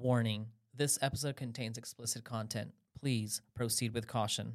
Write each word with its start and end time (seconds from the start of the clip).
Warning 0.00 0.46
this 0.72 0.96
episode 1.02 1.34
contains 1.34 1.76
explicit 1.76 2.22
content. 2.22 2.70
Please 3.00 3.42
proceed 3.56 3.94
with 3.94 4.06
caution. 4.06 4.54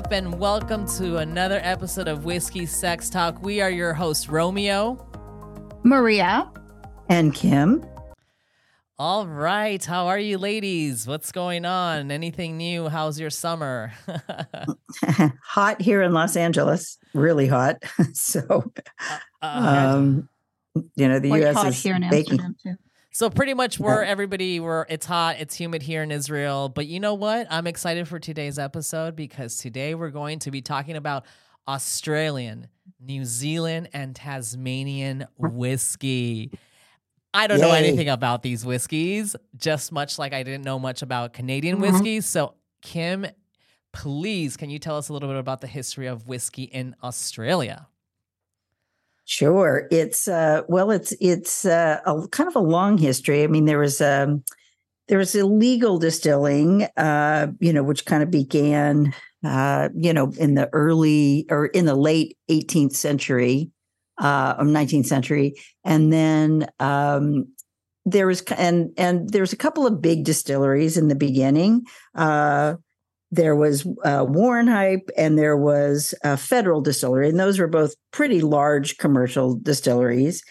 Up, 0.00 0.12
and 0.12 0.40
welcome 0.40 0.86
to 0.86 1.18
another 1.18 1.60
episode 1.62 2.08
of 2.08 2.24
Whiskey 2.24 2.64
Sex 2.64 3.10
Talk. 3.10 3.42
We 3.42 3.60
are 3.60 3.70
your 3.70 3.92
hosts, 3.92 4.30
Romeo. 4.30 4.96
Maria. 5.82 6.50
And 7.10 7.34
Kim. 7.34 7.84
All 8.98 9.26
right, 9.26 9.84
how 9.84 10.06
are 10.06 10.18
you, 10.18 10.38
ladies? 10.38 11.06
What's 11.06 11.32
going 11.32 11.66
on? 11.66 12.10
Anything 12.10 12.56
new? 12.56 12.88
How's 12.88 13.20
your 13.20 13.28
summer? 13.28 13.92
hot 15.44 15.82
here 15.82 16.00
in 16.00 16.14
Los 16.14 16.34
Angeles, 16.34 16.96
really 17.12 17.46
hot. 17.46 17.76
so, 18.14 18.72
Uh, 19.42 19.96
um, 19.96 20.28
you 20.96 21.08
know, 21.08 21.18
the 21.18 21.28
Quite 21.28 21.42
U.S. 21.42 21.56
hot 21.56 21.66
is 21.66 21.82
here 21.82 21.96
in 21.96 22.08
baking. 22.08 22.40
Amsterdam 22.40 22.56
too. 22.62 22.89
So 23.12 23.28
pretty 23.28 23.54
much 23.54 23.80
we're 23.80 24.02
everybody 24.04 24.60
we're 24.60 24.86
it's 24.88 25.04
hot, 25.04 25.36
it's 25.40 25.54
humid 25.56 25.82
here 25.82 26.02
in 26.02 26.12
Israel, 26.12 26.68
but 26.68 26.86
you 26.86 27.00
know 27.00 27.14
what? 27.14 27.48
I'm 27.50 27.66
excited 27.66 28.06
for 28.06 28.20
today's 28.20 28.58
episode 28.58 29.16
because 29.16 29.56
today 29.58 29.94
we're 29.96 30.10
going 30.10 30.38
to 30.40 30.50
be 30.52 30.62
talking 30.62 30.94
about 30.96 31.24
Australian, 31.66 32.68
New 33.00 33.24
Zealand 33.24 33.88
and 33.92 34.14
Tasmanian 34.14 35.26
whiskey. 35.36 36.52
I 37.34 37.48
don't 37.48 37.60
know 37.60 37.72
anything 37.72 38.08
about 38.08 38.42
these 38.42 38.64
whiskeys, 38.64 39.34
just 39.56 39.90
much 39.90 40.18
like 40.18 40.32
I 40.32 40.44
didn't 40.44 40.64
know 40.64 40.78
much 40.78 41.02
about 41.02 41.32
Canadian 41.32 41.78
Mhm. 41.78 41.80
whiskeys. 41.92 42.26
So 42.26 42.54
Kim, 42.80 43.26
please 43.92 44.56
can 44.56 44.70
you 44.70 44.78
tell 44.78 44.96
us 44.96 45.08
a 45.08 45.12
little 45.12 45.28
bit 45.28 45.38
about 45.38 45.60
the 45.60 45.66
history 45.66 46.06
of 46.06 46.28
whiskey 46.28 46.64
in 46.64 46.94
Australia? 47.02 47.88
Sure, 49.30 49.86
it's 49.92 50.26
uh, 50.26 50.62
well, 50.66 50.90
it's 50.90 51.12
it's 51.20 51.64
uh, 51.64 52.00
a 52.04 52.26
kind 52.32 52.48
of 52.48 52.56
a 52.56 52.58
long 52.58 52.98
history. 52.98 53.44
I 53.44 53.46
mean, 53.46 53.64
there 53.64 53.78
was 53.78 54.00
um, 54.00 54.42
there 55.06 55.18
was 55.18 55.36
illegal 55.36 56.00
distilling, 56.00 56.88
uh, 56.96 57.46
you 57.60 57.72
know, 57.72 57.84
which 57.84 58.06
kind 58.06 58.24
of 58.24 58.32
began, 58.32 59.14
uh, 59.44 59.88
you 59.94 60.12
know, 60.12 60.32
in 60.36 60.56
the 60.56 60.68
early 60.72 61.46
or 61.48 61.66
in 61.66 61.84
the 61.84 61.94
late 61.94 62.38
18th 62.50 62.94
century, 62.94 63.70
uh, 64.20 64.56
or 64.58 64.64
19th 64.64 65.06
century, 65.06 65.54
and 65.84 66.12
then 66.12 66.66
um, 66.80 67.46
there 68.04 68.26
was 68.26 68.42
and 68.58 68.90
and 68.96 69.30
there 69.30 69.42
was 69.42 69.52
a 69.52 69.56
couple 69.56 69.86
of 69.86 70.02
big 70.02 70.24
distilleries 70.24 70.96
in 70.96 71.06
the 71.06 71.14
beginning. 71.14 71.84
Uh, 72.16 72.74
there 73.30 73.54
was 73.54 73.86
uh, 74.04 74.24
Warrenheip 74.24 75.08
and 75.16 75.38
there 75.38 75.56
was 75.56 76.14
a 76.24 76.36
Federal 76.36 76.80
Distillery, 76.80 77.28
and 77.28 77.38
those 77.38 77.58
were 77.58 77.68
both 77.68 77.94
pretty 78.10 78.40
large 78.40 78.98
commercial 78.98 79.56
distilleries. 79.56 80.42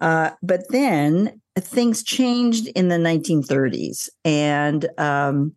Uh, 0.00 0.30
but 0.42 0.62
then 0.70 1.40
things 1.58 2.02
changed 2.02 2.66
in 2.74 2.88
the 2.88 2.96
1930s, 2.96 4.08
and 4.24 4.88
um, 4.98 5.54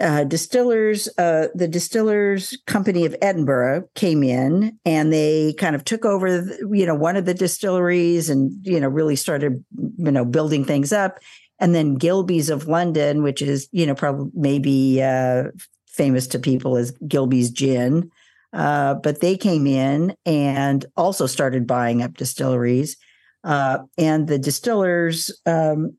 uh, 0.00 0.24
distillers, 0.24 1.08
uh, 1.18 1.46
the 1.54 1.68
Distillers 1.68 2.58
Company 2.66 3.06
of 3.06 3.14
Edinburgh 3.22 3.84
came 3.94 4.24
in, 4.24 4.76
and 4.84 5.12
they 5.12 5.54
kind 5.54 5.76
of 5.76 5.84
took 5.84 6.04
over, 6.04 6.44
you 6.72 6.84
know, 6.84 6.96
one 6.96 7.16
of 7.16 7.26
the 7.26 7.34
distilleries, 7.34 8.28
and 8.28 8.52
you 8.66 8.80
know, 8.80 8.88
really 8.88 9.16
started, 9.16 9.64
you 9.96 10.10
know, 10.10 10.24
building 10.24 10.64
things 10.64 10.92
up 10.92 11.18
and 11.64 11.74
then 11.74 11.94
Gilbey's 11.94 12.50
of 12.50 12.68
London, 12.68 13.22
which 13.22 13.40
is 13.40 13.68
you 13.72 13.86
know 13.86 13.94
probably 13.94 14.30
maybe 14.34 15.02
uh, 15.02 15.44
famous 15.86 16.26
to 16.28 16.38
people 16.38 16.76
as 16.76 16.90
Gilbey's 17.08 17.50
gin, 17.50 18.10
uh, 18.52 18.96
but 18.96 19.22
they 19.22 19.34
came 19.34 19.66
in 19.66 20.14
and 20.26 20.84
also 20.94 21.26
started 21.26 21.66
buying 21.66 22.02
up 22.02 22.18
distilleries, 22.18 22.98
uh, 23.44 23.78
and 23.96 24.28
the 24.28 24.38
distillers. 24.38 25.32
Um, 25.46 25.96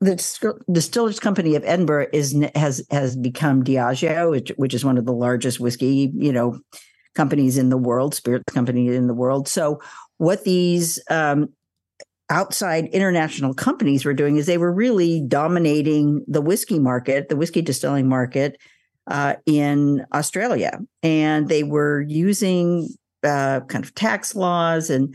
the 0.00 0.16
Distil- 0.16 0.58
distillers 0.70 1.20
company 1.20 1.54
of 1.54 1.64
Edinburgh 1.64 2.08
is 2.12 2.36
has 2.56 2.84
has 2.90 3.14
become 3.14 3.62
Diageo, 3.62 4.32
which, 4.32 4.50
which 4.56 4.74
is 4.74 4.84
one 4.84 4.98
of 4.98 5.06
the 5.06 5.12
largest 5.12 5.60
whiskey 5.60 6.10
you 6.12 6.32
know 6.32 6.58
companies 7.14 7.56
in 7.56 7.68
the 7.68 7.78
world, 7.78 8.16
spirits 8.16 8.52
company 8.52 8.88
in 8.88 9.06
the 9.06 9.14
world. 9.14 9.46
So 9.46 9.80
what 10.18 10.42
these 10.42 11.00
um, 11.08 11.50
outside 12.34 12.86
international 12.86 13.54
companies 13.54 14.04
were 14.04 14.12
doing 14.12 14.36
is 14.36 14.46
they 14.46 14.58
were 14.58 14.72
really 14.72 15.20
dominating 15.20 16.24
the 16.26 16.40
whiskey 16.40 16.80
market, 16.80 17.28
the 17.28 17.36
whiskey 17.36 17.62
distilling 17.62 18.08
market 18.08 18.58
uh, 19.06 19.34
in 19.46 20.04
Australia. 20.12 20.80
And 21.04 21.48
they 21.48 21.62
were 21.62 22.00
using 22.08 22.88
uh, 23.22 23.60
kind 23.68 23.84
of 23.84 23.94
tax 23.94 24.34
laws 24.34 24.90
and, 24.90 25.14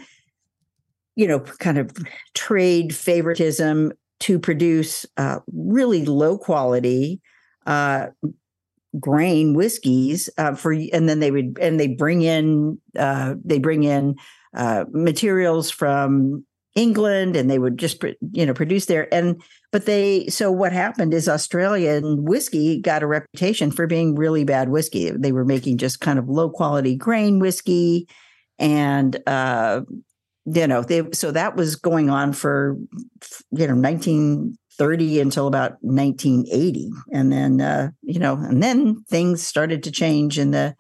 you 1.18 1.28
know, 1.28 1.41
kind 1.41 1.78
of 1.78 1.91
trade 2.35 2.96
favoritism 2.96 3.91
to 4.22 4.40
produce 4.40 5.06
uh, 5.18 5.40
really 5.53 6.06
low 6.06 6.38
quality 6.38 7.19
uh, 7.66 8.07
grain 8.97 9.53
whiskeys 9.53 10.30
uh, 10.38 10.56
for, 10.56 10.72
and 10.72 11.09
then 11.09 11.19
they 11.19 11.31
would, 11.31 11.59
and 11.59 11.78
they 11.81 11.88
bring 11.88 12.22
in, 12.22 12.80
uh, 12.97 13.36
they 13.44 13.59
bring 13.59 13.84
in 13.84 14.16
materials 14.94 15.69
from 15.69 16.46
England 16.79 17.35
and 17.35 17.50
they 17.50 17.59
would 17.59 17.78
just 17.78 18.01
you 18.31 18.45
know 18.45 18.53
produce 18.53 18.85
there. 18.85 19.13
And 19.13 19.41
but 19.72 19.85
they 19.85 20.28
so 20.28 20.50
what 20.51 20.72
happened 20.72 21.13
is 21.13 21.28
Australian 21.28 22.23
whiskey 22.23 22.79
got 22.79 23.03
a 23.03 23.07
reputation 23.07 23.69
for 23.72 23.85
being 23.85 24.16
really 24.16 24.45
bad 24.45 24.69
whiskey. 24.69 25.12
They 25.12 25.34
were 25.34 25.45
making 25.45 25.78
just 25.78 26.00
kind 26.00 26.18
of 26.18 26.29
low 26.29 26.50
quality 26.50 26.95
grain 26.95 27.39
whiskey 27.39 28.07
and 28.57 29.22
uh 29.28 29.81
you 30.45 30.68
know 30.68 30.81
they 30.81 31.03
so 31.12 31.31
that 31.31 31.56
was 31.56 31.75
going 31.75 32.09
on 32.09 32.34
for 32.34 32.78
you 33.51 33.68
know 33.68 33.75
1930 33.75 35.19
until 35.19 35.47
about 35.47 35.73
1980 35.81 36.89
and 37.12 37.31
then 37.31 37.62
uh 37.62 37.89
you 38.01 38.19
know 38.19 38.35
and 38.35 38.63
then 38.63 39.03
things 39.09 39.45
started 39.45 39.84
to 39.84 39.91
change 39.91 40.39
in 40.39 40.51
the 40.51 40.75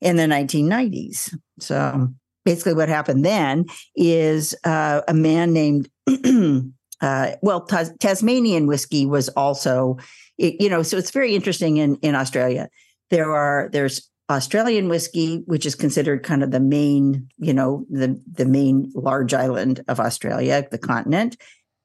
in 0.00 0.16
the 0.16 0.24
1990s 0.24 1.34
so 1.58 2.08
basically 2.50 2.74
what 2.74 2.88
happened 2.88 3.24
then 3.24 3.64
is 3.94 4.56
uh, 4.64 5.02
a 5.06 5.14
man 5.14 5.52
named 5.52 5.88
uh, 7.00 7.30
well 7.42 7.60
Tas- 7.60 7.92
tasmanian 8.00 8.66
whiskey 8.66 9.06
was 9.06 9.28
also 9.30 9.98
you 10.36 10.68
know 10.68 10.82
so 10.82 10.96
it's 10.96 11.12
very 11.12 11.34
interesting 11.34 11.76
in 11.76 11.96
in 12.02 12.14
australia. 12.16 12.68
There 13.10 13.30
are 13.30 13.68
there's 13.72 14.08
australian 14.28 14.88
whiskey 14.88 15.42
which 15.46 15.64
is 15.64 15.74
considered 15.74 16.24
kind 16.24 16.42
of 16.42 16.50
the 16.50 16.60
main 16.60 17.28
you 17.38 17.54
know 17.54 17.84
the 17.88 18.20
the 18.32 18.46
main 18.46 18.90
large 18.94 19.32
island 19.32 19.84
of 19.86 20.00
australia 20.00 20.66
the 20.70 20.78
continent. 20.78 21.36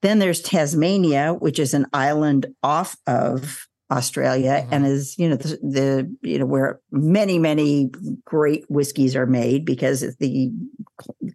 Then 0.01 0.17
there's 0.17 0.41
tasmania 0.41 1.33
which 1.33 1.59
is 1.59 1.75
an 1.75 1.85
island 1.93 2.47
off 2.63 2.95
of 3.05 3.67
Australia 3.91 4.63
Mhm. 4.65 4.67
and 4.71 4.85
is 4.87 5.15
you 5.19 5.29
know 5.29 5.35
the, 5.35 5.57
the 5.61 6.15
you 6.21 6.39
know 6.39 6.45
where 6.45 6.79
many 6.91 7.37
many 7.37 7.89
great 8.25 8.65
whiskeys 8.69 9.15
are 9.15 9.27
made 9.27 9.63
because 9.65 10.01
the 10.19 10.51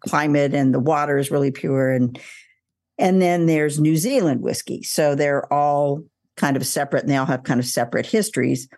climate 0.07 0.53
and 0.53 0.75
the 0.75 0.81
water 0.81 1.17
is 1.19 1.31
really 1.31 1.51
pure 1.53 1.91
and 1.93 2.19
and 2.99 3.23
then 3.23 3.47
there's 3.47 3.81
New 3.81 3.97
Zealand 3.97 4.43
whiskey. 4.43 4.83
So 4.83 5.15
they're 5.15 5.51
all 5.53 6.03
kind 6.37 6.57
of 6.57 6.67
separate 6.67 7.03
and 7.05 7.11
they 7.11 7.17
all 7.17 7.25
have 7.27 7.45
kind 7.45 7.59
of 7.59 7.67
separate 7.67 8.05
histories. 8.05 8.69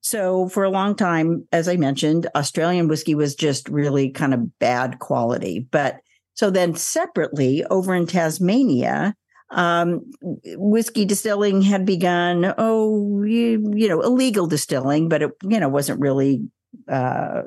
So 0.00 0.48
for 0.48 0.64
a 0.64 0.70
long 0.70 0.94
time 0.96 1.46
as 1.52 1.68
I 1.68 1.76
mentioned 1.76 2.26
Australian 2.34 2.88
whiskey 2.88 3.14
was 3.14 3.34
just 3.34 3.68
really 3.68 4.10
kind 4.10 4.32
of 4.34 4.58
bad 4.58 4.98
quality. 4.98 5.68
But 5.70 6.00
so 6.34 6.50
then 6.50 6.74
separately 6.74 7.64
over 7.66 7.94
in 7.94 8.06
Tasmania 8.06 9.14
um, 9.50 10.10
whiskey 10.22 11.04
distilling 11.04 11.62
had 11.62 11.84
begun. 11.84 12.54
Oh, 12.56 13.22
you, 13.24 13.72
you 13.74 13.88
know, 13.88 14.00
illegal 14.00 14.46
distilling, 14.46 15.08
but 15.08 15.22
it 15.22 15.30
you 15.42 15.60
know 15.60 15.68
wasn't 15.68 16.00
really. 16.00 16.48
Uh, 16.88 17.42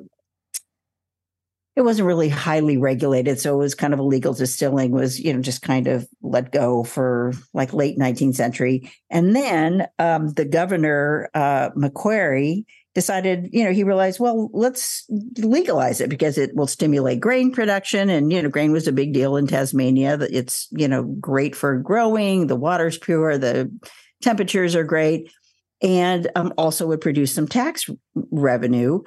it 1.75 1.81
wasn't 1.81 2.05
really 2.05 2.29
highly 2.29 2.77
regulated, 2.77 3.39
so 3.39 3.55
it 3.55 3.57
was 3.57 3.73
kind 3.73 3.93
of 3.93 3.99
illegal 3.99 4.33
distilling. 4.33 4.91
Was 4.91 5.19
you 5.19 5.33
know 5.33 5.41
just 5.41 5.61
kind 5.61 5.87
of 5.87 6.07
let 6.21 6.51
go 6.51 6.83
for 6.83 7.33
like 7.53 7.73
late 7.73 7.97
19th 7.97 8.35
century, 8.35 8.91
and 9.09 9.35
then 9.35 9.87
um, 9.97 10.29
the 10.33 10.45
governor 10.45 11.29
uh, 11.33 11.69
Macquarie 11.75 12.65
decided, 12.93 13.49
you 13.51 13.63
know, 13.63 13.71
he 13.71 13.83
realized, 13.83 14.19
well, 14.19 14.49
let's 14.53 15.05
legalize 15.37 15.99
it 15.99 16.09
because 16.09 16.37
it 16.37 16.55
will 16.55 16.67
stimulate 16.67 17.19
grain 17.19 17.51
production. 17.51 18.09
And, 18.09 18.31
you 18.31 18.41
know, 18.41 18.49
grain 18.49 18.71
was 18.71 18.87
a 18.87 18.91
big 18.91 19.13
deal 19.13 19.35
in 19.35 19.47
Tasmania. 19.47 20.17
It's, 20.21 20.67
you 20.71 20.87
know, 20.87 21.03
great 21.03 21.55
for 21.55 21.77
growing. 21.79 22.47
The 22.47 22.55
water's 22.55 22.97
pure. 22.97 23.37
The 23.37 23.71
temperatures 24.21 24.75
are 24.75 24.83
great. 24.83 25.31
And 25.81 26.29
um, 26.35 26.53
also 26.57 26.87
would 26.87 27.01
produce 27.01 27.33
some 27.33 27.47
tax 27.47 27.89
revenue. 28.31 29.01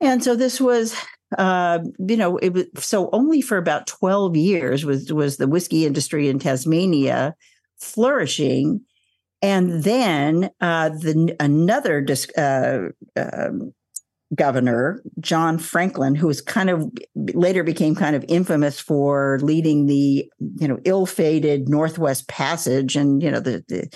And 0.00 0.22
so 0.22 0.34
this 0.34 0.60
was, 0.60 0.94
uh, 1.36 1.80
you 1.98 2.16
know, 2.16 2.38
it 2.38 2.52
was 2.52 2.66
so 2.76 3.10
only 3.12 3.40
for 3.40 3.58
about 3.58 3.86
12 3.86 4.36
years 4.36 4.84
was, 4.84 5.12
was 5.12 5.36
the 5.36 5.48
whiskey 5.48 5.84
industry 5.84 6.28
in 6.28 6.38
Tasmania 6.38 7.34
flourishing 7.78 8.82
and 9.42 9.84
then 9.84 10.50
uh, 10.60 10.90
the 10.90 11.34
another 11.40 12.06
uh, 12.36 12.78
um, 13.16 13.72
governor, 14.34 15.02
John 15.18 15.58
Franklin, 15.58 16.14
who 16.14 16.26
was 16.26 16.40
kind 16.40 16.70
of 16.70 16.90
later 17.14 17.64
became 17.64 17.94
kind 17.94 18.14
of 18.14 18.24
infamous 18.28 18.78
for 18.78 19.38
leading 19.42 19.86
the 19.86 20.30
you 20.56 20.68
know 20.68 20.78
ill-fated 20.84 21.68
Northwest 21.68 22.28
Passage, 22.28 22.96
and 22.96 23.22
you 23.22 23.30
know 23.30 23.40
the, 23.40 23.64
the, 23.68 23.88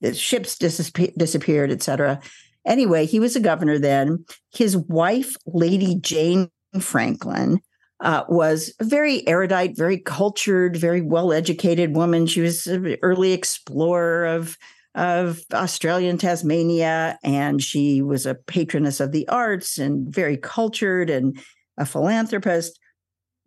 the 0.00 0.14
ships 0.14 0.58
disappeared, 0.58 1.70
et 1.70 1.82
cetera. 1.82 2.20
Anyway, 2.66 3.06
he 3.06 3.20
was 3.20 3.36
a 3.36 3.40
governor 3.40 3.78
then. 3.78 4.24
His 4.52 4.76
wife, 4.76 5.36
Lady 5.46 5.94
Jane 6.00 6.50
Franklin, 6.80 7.60
uh, 8.00 8.24
was 8.28 8.74
a 8.80 8.84
very 8.84 9.26
erudite, 9.26 9.76
very 9.76 9.98
cultured, 9.98 10.76
very 10.76 11.00
well 11.00 11.32
educated 11.32 11.96
woman. 11.96 12.26
She 12.26 12.40
was 12.40 12.66
an 12.66 12.96
early 13.02 13.32
explorer 13.32 14.26
of 14.26 14.56
of 14.94 15.40
Australia 15.52 16.10
and 16.10 16.20
Tasmania, 16.20 17.18
and 17.22 17.62
she 17.62 18.02
was 18.02 18.26
a 18.26 18.34
patroness 18.34 19.00
of 19.00 19.12
the 19.12 19.28
arts 19.28 19.78
and 19.78 20.12
very 20.12 20.36
cultured 20.36 21.10
and 21.10 21.38
a 21.76 21.86
philanthropist. 21.86 22.78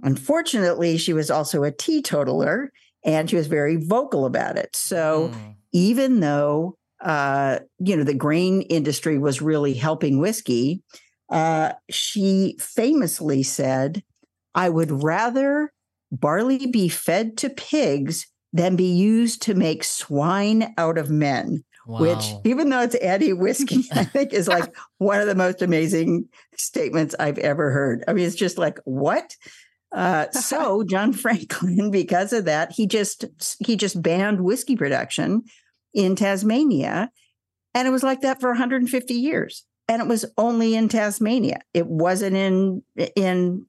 Unfortunately, 0.04 0.98
she 0.98 1.14
was 1.14 1.30
also 1.30 1.64
a 1.64 1.72
teetotaler 1.72 2.72
and 3.04 3.30
she 3.30 3.36
was 3.36 3.48
very 3.48 3.78
vocal 3.78 4.26
about 4.26 4.58
it. 4.58 4.76
So 4.76 5.32
mm. 5.34 5.56
even 5.72 6.20
though 6.20 6.78
uh, 7.04 7.60
you 7.80 7.96
know 7.96 8.04
the 8.04 8.14
grain 8.14 8.62
industry 8.64 9.18
was 9.18 9.42
really 9.42 9.74
helping 9.74 10.20
whiskey, 10.20 10.84
uh, 11.30 11.74
she 11.90 12.58
famously 12.60 13.44
said, 13.44 14.04
"I 14.54 14.70
would 14.70 15.04
rather 15.04 15.74
barley 16.12 16.68
be 16.68 16.90
fed 16.90 17.38
to 17.38 17.50
pigs 17.50 18.28
than 18.54 18.76
be 18.76 18.92
used 18.92 19.42
to 19.44 19.54
make 19.54 19.84
swine 19.84 20.74
out 20.78 20.98
of 20.98 21.10
men. 21.10 21.64
Wow. 21.88 22.00
Which, 22.00 22.26
even 22.46 22.70
though 22.70 22.82
it's 22.82 22.96
anti 22.96 23.34
whiskey, 23.34 23.86
I 23.92 24.04
think 24.04 24.34
is 24.34 24.48
like 24.48 24.76
one 24.98 25.20
of 25.20 25.28
the 25.28 25.36
most 25.36 25.62
amazing 25.62 26.30
statements 26.56 27.16
I've 27.20 27.40
ever 27.40 27.72
heard. 27.72 28.04
I 28.08 28.14
mean, 28.14 28.26
it's 28.26 28.36
just 28.36 28.58
like, 28.58 28.80
what? 28.86 29.36
Uh, 29.92 30.30
so 30.32 30.84
John 30.84 31.14
Franklin, 31.14 31.92
because 31.92 32.34
of 32.34 32.46
that, 32.46 32.72
he 32.72 32.88
just 32.88 33.26
he 33.60 33.76
just 33.76 34.02
banned 34.02 34.42
whiskey 34.42 34.76
production 34.76 35.44
in 35.94 36.16
Tasmania, 36.16 37.12
and 37.74 37.88
it 37.88 37.92
was 37.92 38.04
like 38.04 38.22
that 38.22 38.40
for 38.40 38.50
150 38.50 39.14
years. 39.14 39.66
And 39.88 40.02
it 40.02 40.08
was 40.08 40.24
only 40.38 40.76
in 40.76 40.88
Tasmania. 40.88 41.60
It 41.74 41.86
wasn't 41.86 42.38
in 42.38 42.84
in 43.16 43.66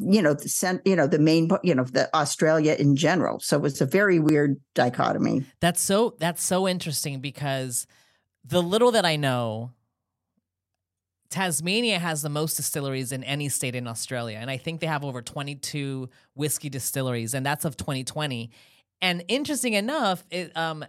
you 0.00 0.22
know 0.22 0.34
the 0.34 0.48
cent, 0.48 0.82
you 0.84 0.96
know 0.96 1.06
the 1.06 1.18
main 1.18 1.48
you 1.62 1.74
know 1.74 1.84
the 1.84 2.14
Australia 2.14 2.76
in 2.78 2.96
general. 2.96 3.40
So 3.40 3.64
it's 3.64 3.80
a 3.80 3.86
very 3.86 4.18
weird 4.18 4.60
dichotomy. 4.74 5.44
That's 5.60 5.82
so 5.82 6.16
that's 6.18 6.42
so 6.42 6.68
interesting 6.68 7.20
because 7.20 7.86
the 8.44 8.62
little 8.62 8.92
that 8.92 9.04
I 9.04 9.16
know 9.16 9.72
Tasmania 11.30 11.98
has 11.98 12.22
the 12.22 12.28
most 12.28 12.56
distilleries 12.56 13.10
in 13.10 13.24
any 13.24 13.48
state 13.48 13.74
in 13.74 13.88
Australia 13.88 14.38
and 14.40 14.50
I 14.50 14.56
think 14.56 14.80
they 14.80 14.86
have 14.86 15.04
over 15.04 15.22
22 15.22 16.08
whiskey 16.34 16.68
distilleries 16.68 17.34
and 17.34 17.44
that's 17.44 17.64
of 17.64 17.76
2020. 17.76 18.50
And 19.02 19.24
interesting 19.28 19.72
enough, 19.74 20.24
it 20.30 20.56
um 20.56 20.84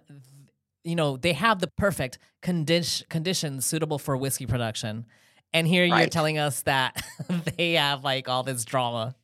you 0.84 0.96
know, 0.96 1.18
they 1.18 1.34
have 1.34 1.60
the 1.60 1.68
perfect 1.68 2.20
condi- 2.44 3.10
conditions 3.10 3.66
suitable 3.66 3.98
for 3.98 4.16
whiskey 4.16 4.46
production. 4.46 5.06
And 5.54 5.68
here 5.68 5.90
right. 5.90 6.00
you're 6.00 6.10
telling 6.10 6.38
us 6.38 6.62
that 6.64 7.02
they 7.58 7.74
have 7.74 8.04
like 8.04 8.28
all 8.28 8.44
this 8.44 8.66
drama. 8.66 9.16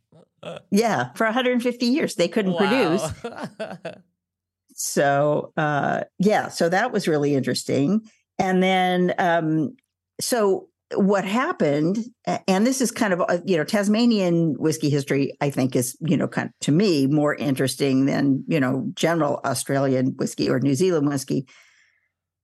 Yeah, 0.71 1.11
for 1.13 1.25
150 1.25 1.85
years 1.85 2.15
they 2.15 2.27
couldn't 2.27 2.53
wow. 2.53 2.57
produce. 2.59 3.93
so 4.73 5.53
uh, 5.57 6.01
yeah, 6.19 6.47
so 6.47 6.69
that 6.69 6.91
was 6.91 7.07
really 7.07 7.35
interesting. 7.35 8.01
And 8.39 8.63
then 8.63 9.13
um, 9.19 9.75
so 10.19 10.69
what 10.95 11.25
happened, 11.25 11.99
and 12.47 12.65
this 12.65 12.81
is 12.81 12.91
kind 12.91 13.13
of 13.13 13.21
uh, 13.21 13.39
you 13.45 13.57
know 13.57 13.63
Tasmanian 13.63 14.55
whiskey 14.57 14.89
history. 14.89 15.33
I 15.41 15.49
think 15.49 15.75
is 15.75 15.95
you 16.01 16.17
know 16.17 16.27
kind 16.27 16.47
of, 16.47 16.53
to 16.61 16.71
me 16.71 17.07
more 17.07 17.35
interesting 17.35 18.05
than 18.05 18.43
you 18.47 18.59
know 18.59 18.89
general 18.95 19.41
Australian 19.45 20.15
whiskey 20.17 20.49
or 20.49 20.59
New 20.59 20.75
Zealand 20.75 21.07
whiskey 21.07 21.47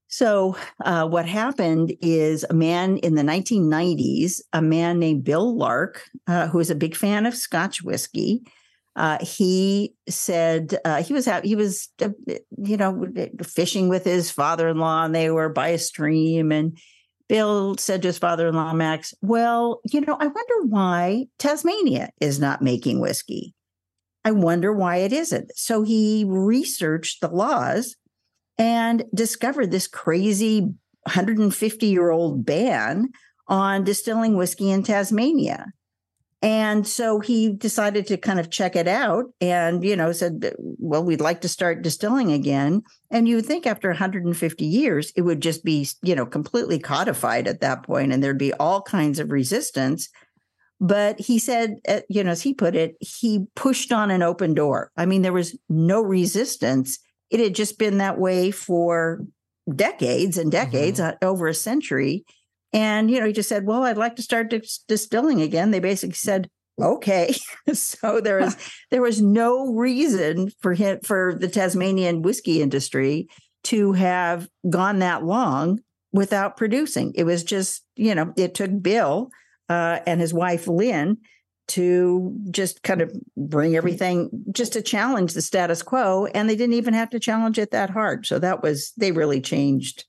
so, 0.08 0.56
uh, 0.86 1.08
what 1.08 1.26
happened 1.26 1.94
is 2.02 2.46
a 2.50 2.54
man 2.54 2.98
in 2.98 3.16
the 3.16 3.24
1990s, 3.24 4.42
a 4.54 4.62
man 4.62 5.00
named 5.00 5.24
Bill 5.24 5.58
Lark, 5.58 6.04
uh, 6.28 6.48
who 6.48 6.60
was 6.60 6.70
a 6.70 6.76
big 6.76 6.96
fan 6.96 7.26
of 7.26 7.36
Scotch 7.36 7.82
whiskey, 7.84 8.44
uh, 8.98 9.24
he 9.24 9.94
said 10.10 10.80
uh, 10.84 11.04
he 11.04 11.14
was 11.14 11.28
out, 11.28 11.46
he 11.46 11.56
was 11.56 11.90
uh, 12.02 12.10
you 12.58 12.78
know 12.78 13.06
fishing 13.44 13.90
with 13.90 14.04
his 14.04 14.32
father-in-law, 14.32 15.06
and 15.06 15.14
they 15.14 15.30
were 15.30 15.50
by 15.50 15.68
a 15.70 15.78
stream, 15.78 16.52
and 16.52 16.76
Bill 17.30 17.76
said 17.78 18.02
to 18.02 18.08
his 18.08 18.18
father-in-law 18.18 18.74
Max, 18.74 19.14
"Well, 19.22 19.82
you 19.92 20.02
know, 20.02 20.18
I 20.20 20.26
wonder 20.26 20.68
why 20.68 21.28
Tasmania 21.38 22.10
is 22.20 22.40
not 22.40 22.64
making 22.64 23.00
whiskey. 23.00 23.54
I 24.26 24.32
wonder 24.32 24.74
why 24.74 24.98
it 24.98 25.14
isn't." 25.14 25.52
So 25.56 25.84
he 25.84 26.26
researched 26.28 27.22
the 27.22 27.30
laws 27.30 27.96
and 28.58 29.04
discovered 29.14 29.72
this 29.72 29.88
crazy 29.88 30.62
150 30.62 31.86
year 31.86 32.12
old 32.12 32.46
ban 32.46 33.10
on 33.48 33.84
distilling 33.84 34.36
whiskey 34.36 34.70
in 34.70 34.84
Tasmania. 34.84 35.68
And 36.42 36.86
so 36.86 37.20
he 37.20 37.54
decided 37.54 38.06
to 38.08 38.18
kind 38.18 38.40
of 38.40 38.52
check 38.52 38.76
it 38.76 38.88
out 38.88 39.26
and, 39.42 39.84
you 39.84 39.96
know, 39.96 40.12
said, 40.12 40.54
well, 40.60 41.04
we'd 41.04 41.22
like 41.22 41.42
to 41.42 41.50
start 41.50 41.82
distilling 41.82 42.32
again. 42.32 42.84
And 43.10 43.28
you 43.28 43.38
would 43.38 43.46
think 43.48 43.66
after 43.66 43.90
150 43.90 44.66
years, 44.66 45.12
it 45.16 45.24
would 45.24 45.42
just 45.42 45.64
be, 45.64 45.88
you 46.04 46.14
know, 46.14 46.28
completely 46.28 46.78
codified 46.78 47.48
at 47.48 47.62
that 47.62 47.82
point 47.82 48.14
and 48.14 48.24
there'd 48.24 48.38
be 48.38 48.54
all 48.54 48.84
kinds 48.84 49.18
of 49.18 49.32
resistance. 49.32 50.10
But 50.80 51.20
he 51.20 51.40
said, 51.40 51.78
uh, 51.88 52.02
you 52.08 52.24
know, 52.24 52.32
as 52.32 52.44
he 52.44 52.54
put 52.54 52.76
it, 52.76 52.98
he 53.00 53.48
pushed 53.56 53.92
on 53.92 54.12
an 54.12 54.22
open 54.22 54.54
door. 54.54 54.92
I 54.96 55.08
mean, 55.08 55.24
there 55.24 55.34
was 55.34 55.58
no 55.70 56.02
resistance 56.04 57.00
it 57.30 57.40
had 57.40 57.56
just 57.56 57.78
been 57.78 57.98
that 57.98 58.18
way 58.18 58.52
for 58.52 59.22
decades 59.74 60.38
and 60.38 60.52
decades, 60.52 61.00
mm-hmm. 61.00 61.18
uh, 61.22 61.28
over 61.28 61.48
a 61.48 61.54
century. 61.54 62.26
And, 62.74 63.10
you 63.10 63.20
know, 63.20 63.28
he 63.28 63.34
just 63.34 63.50
said, 63.50 63.66
well, 63.66 63.84
I'd 63.84 63.98
like 63.98 64.16
to 64.18 64.22
start 64.22 64.50
dis- 64.50 64.84
distilling 64.88 65.42
again. 65.42 65.72
They 65.72 65.80
basically 65.80 66.16
said, 66.16 66.50
okay. 66.82 67.34
so 67.74 68.22
there 68.22 68.40
was, 68.40 68.58
there 68.92 69.02
was 69.02 69.22
no 69.22 69.74
reason 69.74 70.52
for 70.62 70.74
him, 70.74 71.00
for 71.04 71.36
the 71.38 71.48
Tasmanian 71.48 72.22
whiskey 72.22 72.62
industry 72.62 73.28
to 73.66 73.94
have 73.94 74.48
gone 74.70 75.00
that 75.00 75.24
long 75.24 75.80
without 76.14 76.58
producing. 76.58 77.14
It 77.16 77.24
was 77.24 77.44
just, 77.44 77.84
you 77.96 78.16
know, 78.16 78.34
it 78.38 78.54
took 78.54 78.82
Bill 78.82 79.30
uh, 79.70 80.00
and 80.06 80.22
his 80.22 80.34
wife, 80.34 80.68
Lynn, 80.68 81.18
to 81.68 82.34
just 82.50 82.84
kind 82.84 83.02
of 83.02 83.12
bring 83.36 83.76
everything 83.76 84.30
just 84.52 84.74
to 84.74 84.82
challenge 84.82 85.34
the 85.34 85.42
status 85.42 85.84
quo 85.84 86.26
and 86.28 86.50
they 86.50 86.56
didn't 86.56 86.74
even 86.74 86.94
have 86.94 87.10
to 87.10 87.20
challenge 87.20 87.60
it 87.60 87.72
that 87.72 87.90
hard 87.90 88.26
so 88.26 88.40
that 88.40 88.64
was 88.64 88.94
they 88.98 89.12
really 89.12 89.42
changed 89.42 90.06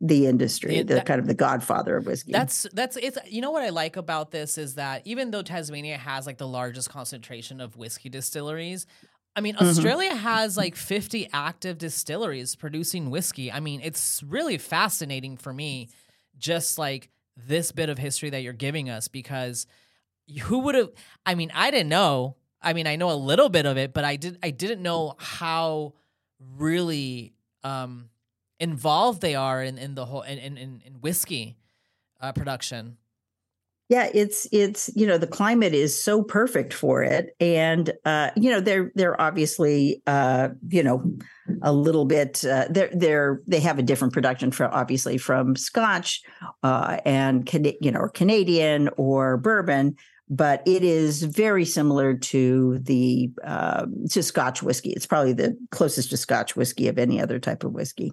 the 0.00 0.26
industry 0.26 0.76
yeah, 0.76 0.82
the 0.82 0.94
that, 0.94 1.06
kind 1.06 1.20
of 1.20 1.26
the 1.26 1.34
godfather 1.34 1.96
of 1.96 2.06
whiskey 2.06 2.32
that's 2.32 2.66
that's 2.72 2.96
it's 2.96 3.18
you 3.28 3.40
know 3.40 3.50
what 3.50 3.62
i 3.62 3.68
like 3.68 3.96
about 3.96 4.30
this 4.30 4.58
is 4.58 4.74
that 4.74 5.02
even 5.06 5.30
though 5.30 5.42
tasmania 5.42 5.96
has 5.96 6.26
like 6.26 6.38
the 6.38 6.48
largest 6.48 6.90
concentration 6.90 7.60
of 7.60 7.76
whiskey 7.76 8.08
distilleries 8.08 8.86
I 9.34 9.40
mean, 9.40 9.54
mm-hmm. 9.54 9.64
Australia 9.64 10.14
has 10.14 10.56
like 10.56 10.76
50 10.76 11.30
active 11.32 11.78
distilleries 11.78 12.54
producing 12.54 13.08
whiskey. 13.10 13.50
I 13.50 13.60
mean, 13.60 13.80
it's 13.82 14.22
really 14.22 14.58
fascinating 14.58 15.38
for 15.38 15.52
me, 15.52 15.88
just 16.38 16.76
like 16.78 17.08
this 17.34 17.72
bit 17.72 17.88
of 17.88 17.96
history 17.96 18.30
that 18.30 18.42
you're 18.42 18.52
giving 18.52 18.90
us, 18.90 19.08
because 19.08 19.66
who 20.42 20.60
would 20.60 20.74
have 20.74 20.90
I 21.26 21.34
mean, 21.34 21.50
I 21.54 21.70
didn't 21.70 21.88
know. 21.88 22.36
I 22.60 22.72
mean, 22.74 22.86
I 22.86 22.96
know 22.96 23.10
a 23.10 23.14
little 23.14 23.48
bit 23.48 23.66
of 23.66 23.76
it, 23.76 23.92
but 23.92 24.04
I 24.04 24.16
did 24.16 24.38
I 24.42 24.50
didn't 24.50 24.82
know 24.82 25.14
how 25.18 25.94
really 26.56 27.34
um 27.64 28.08
involved 28.58 29.20
they 29.20 29.34
are 29.34 29.62
in, 29.62 29.76
in 29.76 29.94
the 29.94 30.04
whole 30.04 30.22
in, 30.22 30.38
in, 30.38 30.56
in 30.84 30.94
whiskey 31.00 31.56
uh, 32.20 32.32
production. 32.32 32.96
Yeah, 33.88 34.08
it's 34.14 34.48
it's 34.52 34.90
you 34.94 35.06
know 35.06 35.18
the 35.18 35.26
climate 35.26 35.74
is 35.74 36.02
so 36.02 36.22
perfect 36.22 36.72
for 36.72 37.02
it, 37.02 37.36
and 37.40 37.92
uh, 38.06 38.30
you 38.36 38.50
know 38.50 38.60
they're 38.60 38.90
they're 38.94 39.20
obviously 39.20 40.02
uh, 40.06 40.48
you 40.68 40.82
know 40.82 41.04
a 41.60 41.74
little 41.74 42.06
bit 42.06 42.42
uh, 42.42 42.68
they're 42.70 42.88
they're 42.94 43.42
they 43.46 43.60
have 43.60 43.78
a 43.78 43.82
different 43.82 44.14
production 44.14 44.50
from 44.50 44.70
obviously 44.72 45.18
from 45.18 45.56
Scotch 45.56 46.22
uh, 46.62 47.00
and 47.04 47.46
you 47.82 47.90
know 47.90 47.98
or 47.98 48.08
Canadian 48.08 48.88
or 48.96 49.36
bourbon, 49.36 49.96
but 50.32 50.62
it 50.66 50.82
is 50.82 51.22
very 51.22 51.66
similar 51.66 52.14
to 52.14 52.78
the 52.78 53.30
uh, 53.44 53.84
to 54.10 54.22
Scotch 54.22 54.62
whiskey. 54.62 54.90
It's 54.90 55.04
probably 55.04 55.34
the 55.34 55.58
closest 55.70 56.08
to 56.10 56.16
Scotch 56.16 56.56
whiskey 56.56 56.88
of 56.88 56.98
any 56.98 57.20
other 57.20 57.38
type 57.38 57.64
of 57.64 57.72
whiskey. 57.72 58.12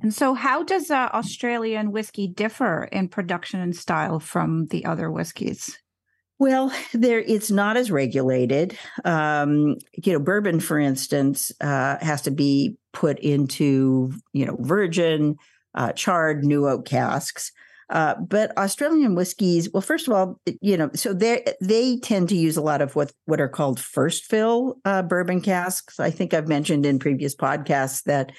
And 0.00 0.14
so, 0.14 0.34
how 0.34 0.62
does 0.62 0.88
uh, 0.88 1.08
Australian 1.12 1.90
whiskey 1.90 2.28
differ 2.28 2.84
in 2.92 3.08
production 3.08 3.58
and 3.58 3.74
style 3.74 4.20
from 4.20 4.68
the 4.68 4.84
other 4.84 5.10
whiskeys? 5.10 5.76
Well, 6.38 6.72
there 6.94 7.18
it's 7.18 7.50
not 7.50 7.76
as 7.76 7.90
regulated. 7.90 8.78
Um, 9.04 9.78
you 9.92 10.12
know, 10.12 10.20
bourbon, 10.20 10.60
for 10.60 10.78
instance, 10.78 11.50
uh, 11.60 11.96
has 12.00 12.22
to 12.22 12.30
be 12.30 12.76
put 12.92 13.18
into 13.18 14.12
you 14.32 14.46
know 14.46 14.56
virgin, 14.60 15.38
uh, 15.74 15.90
charred 15.92 16.44
new 16.44 16.68
oak 16.68 16.86
casks. 16.86 17.50
Uh, 17.90 18.14
but 18.14 18.56
Australian 18.56 19.16
whiskeys, 19.16 19.68
well, 19.74 19.80
first 19.80 20.06
of 20.06 20.14
all, 20.14 20.40
you 20.60 20.76
know, 20.76 20.90
so 20.94 21.12
they 21.12 21.44
they 21.60 21.98
tend 21.98 22.28
to 22.28 22.36
use 22.36 22.56
a 22.56 22.62
lot 22.62 22.80
of 22.80 22.94
what 22.94 23.12
what 23.24 23.40
are 23.40 23.48
called 23.48 23.80
first 23.80 24.24
fill 24.24 24.76
uh, 24.84 25.02
bourbon 25.02 25.40
casks. 25.40 25.98
I 25.98 26.10
think 26.10 26.32
I've 26.32 26.48
mentioned 26.48 26.86
in 26.86 27.00
previous 27.00 27.34
podcasts 27.34 28.04
that 28.04 28.30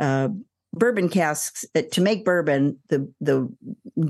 uh, 0.00 0.28
bourbon 0.72 1.08
casks 1.08 1.64
uh, 1.76 1.82
to 1.92 2.00
make 2.00 2.24
bourbon 2.24 2.78
the 2.88 3.10
the 3.20 3.48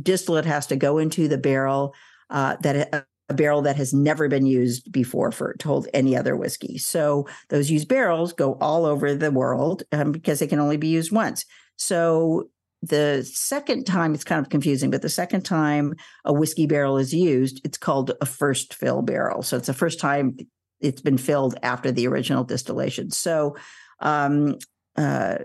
distillate 0.03 0.47
has 0.47 0.67
to 0.69 0.76
go 0.76 0.97
into 0.97 1.29
the 1.29 1.38
barrel 1.38 1.95
uh, 2.31 2.57
that 2.62 2.76
a, 2.95 3.07
a 3.29 3.35
barrel 3.35 3.62
that 3.62 3.76
has 3.76 3.93
never 3.93 4.29
been 4.29 4.47
used 4.47 4.91
before 4.91 5.31
for 5.31 5.55
to 5.55 5.69
hold 5.69 5.88
any 5.93 6.17
other 6.17 6.37
whiskey 6.37 6.79
so 6.79 7.26
those 7.50 7.71
used 7.71 7.88
barrels 7.88 8.33
go 8.33 8.55
all 8.61 8.85
over 8.85 9.15
the 9.15 9.31
world 9.31 9.83
um, 9.93 10.11
because 10.12 10.38
they 10.38 10.47
can 10.47 10.61
only 10.61 10.76
be 10.76 10.88
used 10.88 11.12
once 11.12 11.45
so 11.76 12.49
the 12.83 13.28
second 13.33 13.85
time 13.85 14.14
it's 14.14 14.25
kind 14.25 14.40
of 14.40 14.50
confusing 14.50 14.90
but 14.90 15.02
the 15.02 15.09
second 15.09 15.42
time 15.42 15.95
a 16.25 16.33
whiskey 16.33 16.66
barrel 16.66 16.99
is 16.99 17.12
used 17.12 17.61
it's 17.64 17.78
called 17.78 18.12
a 18.21 18.26
first 18.26 18.75
fill 18.75 19.02
barrel 19.02 19.42
so 19.42 19.56
it's 19.56 19.66
the 19.66 19.73
first 19.75 19.99
time 19.99 20.37
it's 20.80 21.00
been 21.00 21.18
filled 21.18 21.56
after 21.62 21.90
the 21.90 22.06
original 22.06 22.45
distillation 22.45 23.11
so 23.11 23.56
um, 24.00 24.56
uh, 24.97 25.37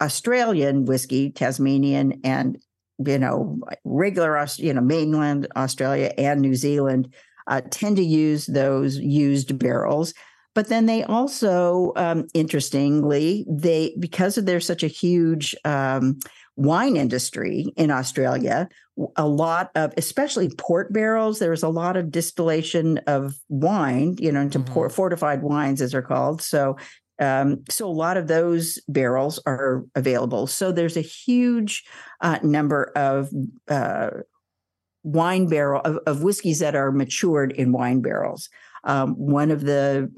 Australian 0.00 0.84
whiskey, 0.84 1.30
Tasmanian, 1.30 2.20
and 2.24 2.58
you 3.04 3.18
know 3.18 3.58
regular, 3.84 4.46
you 4.56 4.72
know 4.72 4.80
mainland 4.80 5.46
Australia 5.56 6.12
and 6.18 6.40
New 6.40 6.54
Zealand 6.54 7.14
uh, 7.46 7.62
tend 7.70 7.96
to 7.96 8.04
use 8.04 8.46
those 8.46 8.98
used 8.98 9.58
barrels. 9.58 10.12
But 10.56 10.68
then 10.70 10.86
they 10.86 11.04
also, 11.04 11.92
um, 11.96 12.28
interestingly, 12.32 13.44
they 13.46 13.94
because 14.00 14.38
of 14.38 14.46
there's 14.46 14.64
such 14.66 14.82
a 14.82 14.86
huge 14.88 15.54
um, 15.66 16.18
wine 16.56 16.96
industry 16.96 17.66
in 17.76 17.90
Australia, 17.90 18.66
a 19.16 19.28
lot 19.28 19.70
of 19.74 19.92
especially 19.98 20.48
port 20.56 20.94
barrels. 20.94 21.38
There's 21.38 21.62
a 21.62 21.68
lot 21.68 21.98
of 21.98 22.10
distillation 22.10 22.96
of 23.06 23.34
wine, 23.50 24.16
you 24.18 24.32
know, 24.32 24.40
into 24.40 24.58
mm-hmm. 24.58 24.72
port, 24.72 24.92
fortified 24.92 25.42
wines 25.42 25.82
as 25.82 25.92
they're 25.92 26.00
called. 26.00 26.40
So 26.40 26.78
um, 27.18 27.62
so 27.68 27.86
a 27.86 27.92
lot 27.92 28.16
of 28.16 28.26
those 28.26 28.80
barrels 28.88 29.38
are 29.44 29.84
available. 29.94 30.46
So 30.46 30.72
there's 30.72 30.96
a 30.96 31.02
huge 31.02 31.84
uh, 32.22 32.38
number 32.42 32.92
of 32.96 33.28
uh, 33.68 34.08
wine 35.02 35.48
barrel 35.48 35.82
of, 35.84 35.98
of, 36.06 36.22
whiskeys 36.22 36.58
that 36.58 36.74
are 36.74 36.92
matured 36.92 37.52
in 37.52 37.72
wine 37.72 38.00
barrels. 38.02 38.48
Um, 38.84 39.14
one 39.14 39.50
of 39.50 39.62
the 39.62 40.12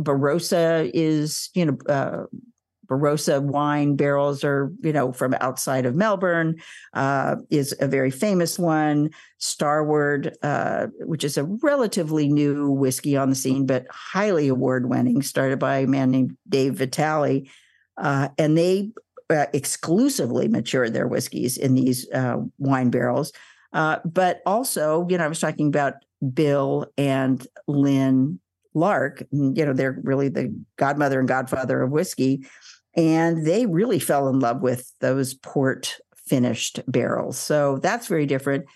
Barossa 0.00 0.90
is, 0.92 1.50
you 1.54 1.66
know, 1.66 1.78
uh, 1.88 2.24
Barossa 2.88 3.42
wine 3.42 3.96
barrels 3.96 4.44
are, 4.44 4.72
you 4.82 4.92
know, 4.92 5.12
from 5.12 5.34
outside 5.40 5.86
of 5.86 5.94
Melbourne, 5.94 6.56
uh, 6.94 7.36
is 7.50 7.74
a 7.80 7.88
very 7.88 8.10
famous 8.10 8.58
one. 8.58 9.10
Starward, 9.38 10.36
uh, 10.42 10.86
which 11.00 11.24
is 11.24 11.36
a 11.36 11.44
relatively 11.44 12.28
new 12.28 12.70
whiskey 12.70 13.16
on 13.16 13.28
the 13.28 13.36
scene, 13.36 13.66
but 13.66 13.86
highly 13.90 14.48
award 14.48 14.88
winning, 14.88 15.22
started 15.22 15.58
by 15.58 15.78
a 15.78 15.86
man 15.86 16.10
named 16.10 16.36
Dave 16.48 16.74
Vitale. 16.74 17.48
Uh, 17.96 18.28
and 18.38 18.56
they 18.56 18.90
uh, 19.30 19.46
exclusively 19.52 20.48
matured 20.48 20.94
their 20.94 21.08
whiskeys 21.08 21.56
in 21.56 21.74
these 21.74 22.08
uh, 22.12 22.36
wine 22.58 22.90
barrels. 22.90 23.32
Uh, 23.72 23.98
but 24.04 24.40
also, 24.46 25.06
you 25.10 25.18
know, 25.18 25.24
I 25.24 25.28
was 25.28 25.40
talking 25.40 25.68
about 25.68 25.94
Bill 26.32 26.86
and 26.96 27.46
Lynn 27.66 28.38
Lark. 28.76 29.24
You 29.32 29.64
know, 29.64 29.72
they're 29.72 29.98
really 30.02 30.28
the 30.28 30.54
godmother 30.76 31.18
and 31.18 31.28
godfather 31.28 31.82
of 31.82 31.90
whiskey. 31.90 32.46
And 32.94 33.44
they 33.44 33.66
really 33.66 33.98
fell 33.98 34.28
in 34.28 34.38
love 34.38 34.62
with 34.62 34.92
those 35.00 35.34
port 35.34 35.98
finished 36.14 36.80
barrels. 36.86 37.38
So 37.38 37.78
that's 37.78 38.06
very 38.06 38.26
different. 38.26 38.66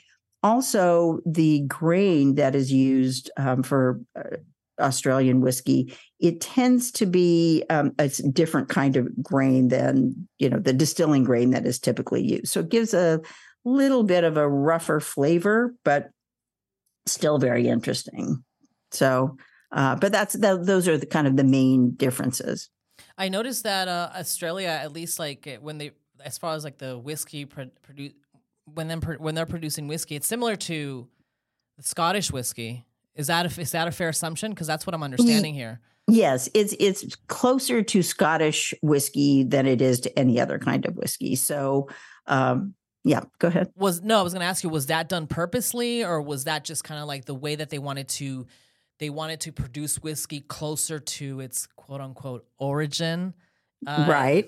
Also, 0.43 1.21
the 1.27 1.61
grain 1.69 2.35
that 2.37 2.55
is 2.55 2.73
used 2.73 3.31
um, 3.37 3.63
for 3.63 4.01
uh, 4.17 4.37
Australian 4.81 5.41
whiskey, 5.41 5.95
it 6.19 6.41
tends 6.41 6.91
to 6.93 7.07
be 7.07 7.65
um, 7.69 7.93
a 7.99 8.09
different 8.09 8.69
kind 8.69 8.97
of 8.97 9.09
grain 9.23 9.69
than 9.69 10.29
you 10.39 10.49
know 10.49 10.59
the 10.59 10.73
distilling 10.73 11.25
grain 11.25 11.51
that 11.51 11.67
is 11.67 11.79
typically 11.79 12.23
used. 12.23 12.49
So 12.49 12.61
it 12.61 12.71
gives 12.71 12.95
a 12.95 13.21
little 13.65 14.03
bit 14.03 14.25
of 14.25 14.39
a 14.39 14.49
rougher 14.49 15.01
flavor, 15.01 15.75
but 15.85 16.11
still 17.07 17.39
very 17.39 17.69
interesting. 17.69 18.43
So, 18.93 19.37
uh, 19.73 19.97
but 19.97 20.13
that's 20.13 20.35
that, 20.35 20.67
those 20.67 20.89
are 20.89 20.99
the 20.99 21.07
kind 21.07 21.27
of 21.27 21.37
the 21.37 21.45
main 21.45 21.93
differences. 21.93 22.71
I 23.17 23.29
noticed 23.29 23.65
that 23.65 23.89
uh, 23.89 24.11
Australia, 24.17 24.69
at 24.69 24.93
least 24.93 25.19
like 25.19 25.59
when 25.61 25.79
they, 25.79 25.93
as 26.25 26.39
far 26.39 26.55
as 26.55 26.65
like 26.65 26.79
the 26.79 26.99
whiskey 26.99 27.45
pro- 27.45 27.71
produce, 27.83 28.13
when 28.65 28.89
them 28.89 29.01
pro- 29.01 29.17
when 29.17 29.35
they're 29.35 29.47
producing 29.47 29.89
whiskey, 29.89 30.17
it's 30.17 30.27
similar 30.27 30.57
to 30.57 31.09
the 31.77 31.83
Scottish 31.83 32.31
whiskey. 32.31 32.85
Is 33.15 33.27
that 33.27 33.47
a, 33.47 33.61
is 33.61 33.73
that 33.73 33.89
a 33.89 33.91
fair 33.91 34.09
assumption? 34.09 34.53
Because 34.53 34.67
that's 34.67 34.87
what 34.87 34.95
I'm 34.95 35.03
understanding 35.03 35.55
here. 35.55 35.81
Yes, 36.09 36.49
it's 36.55 36.75
it's 36.81 37.15
closer 37.29 37.83
to 37.83 38.03
Scottish 38.03 38.75
whiskey 38.83 39.45
than 39.45 39.67
it 39.67 39.81
is 39.81 40.01
to 40.01 40.19
any 40.19 40.41
other 40.41 40.59
kind 40.59 40.87
of 40.87 40.97
whiskey. 40.97 41.37
So, 41.37 41.89
um, 42.27 42.75
yeah, 43.05 43.21
go 43.39 43.49
ahead. 43.49 43.71
Was 43.77 44.03
no, 44.03 44.19
I 44.19 44.23
was 44.23 44.33
going 44.33 44.41
to 44.41 44.47
ask 44.47 44.65
you, 44.65 44.71
was 44.71 44.87
that 44.87 45.09
done 45.09 45.27
purposely, 45.27 46.05
or 46.05 46.21
was 46.21 46.45
that 46.45 46.65
just 46.65 46.85
kind 46.85 47.01
of 47.01 47.07
like 47.07 47.27
the 47.27 47.35
way 47.35 47.55
that 47.55 47.71
they 47.71 47.79
wanted 47.79 48.09
to 48.09 48.47
they 49.01 49.11
wanted 49.11 49.41
to 49.41 49.53
produce 49.53 49.97
whiskey 49.97 50.41
closer 50.41 51.01
to 51.01 51.41
its 51.41 51.67
quote 51.67 52.01
unquote 52.01 52.47
origin. 52.59 53.35
Uh, 53.87 54.07
right. 54.09 54.47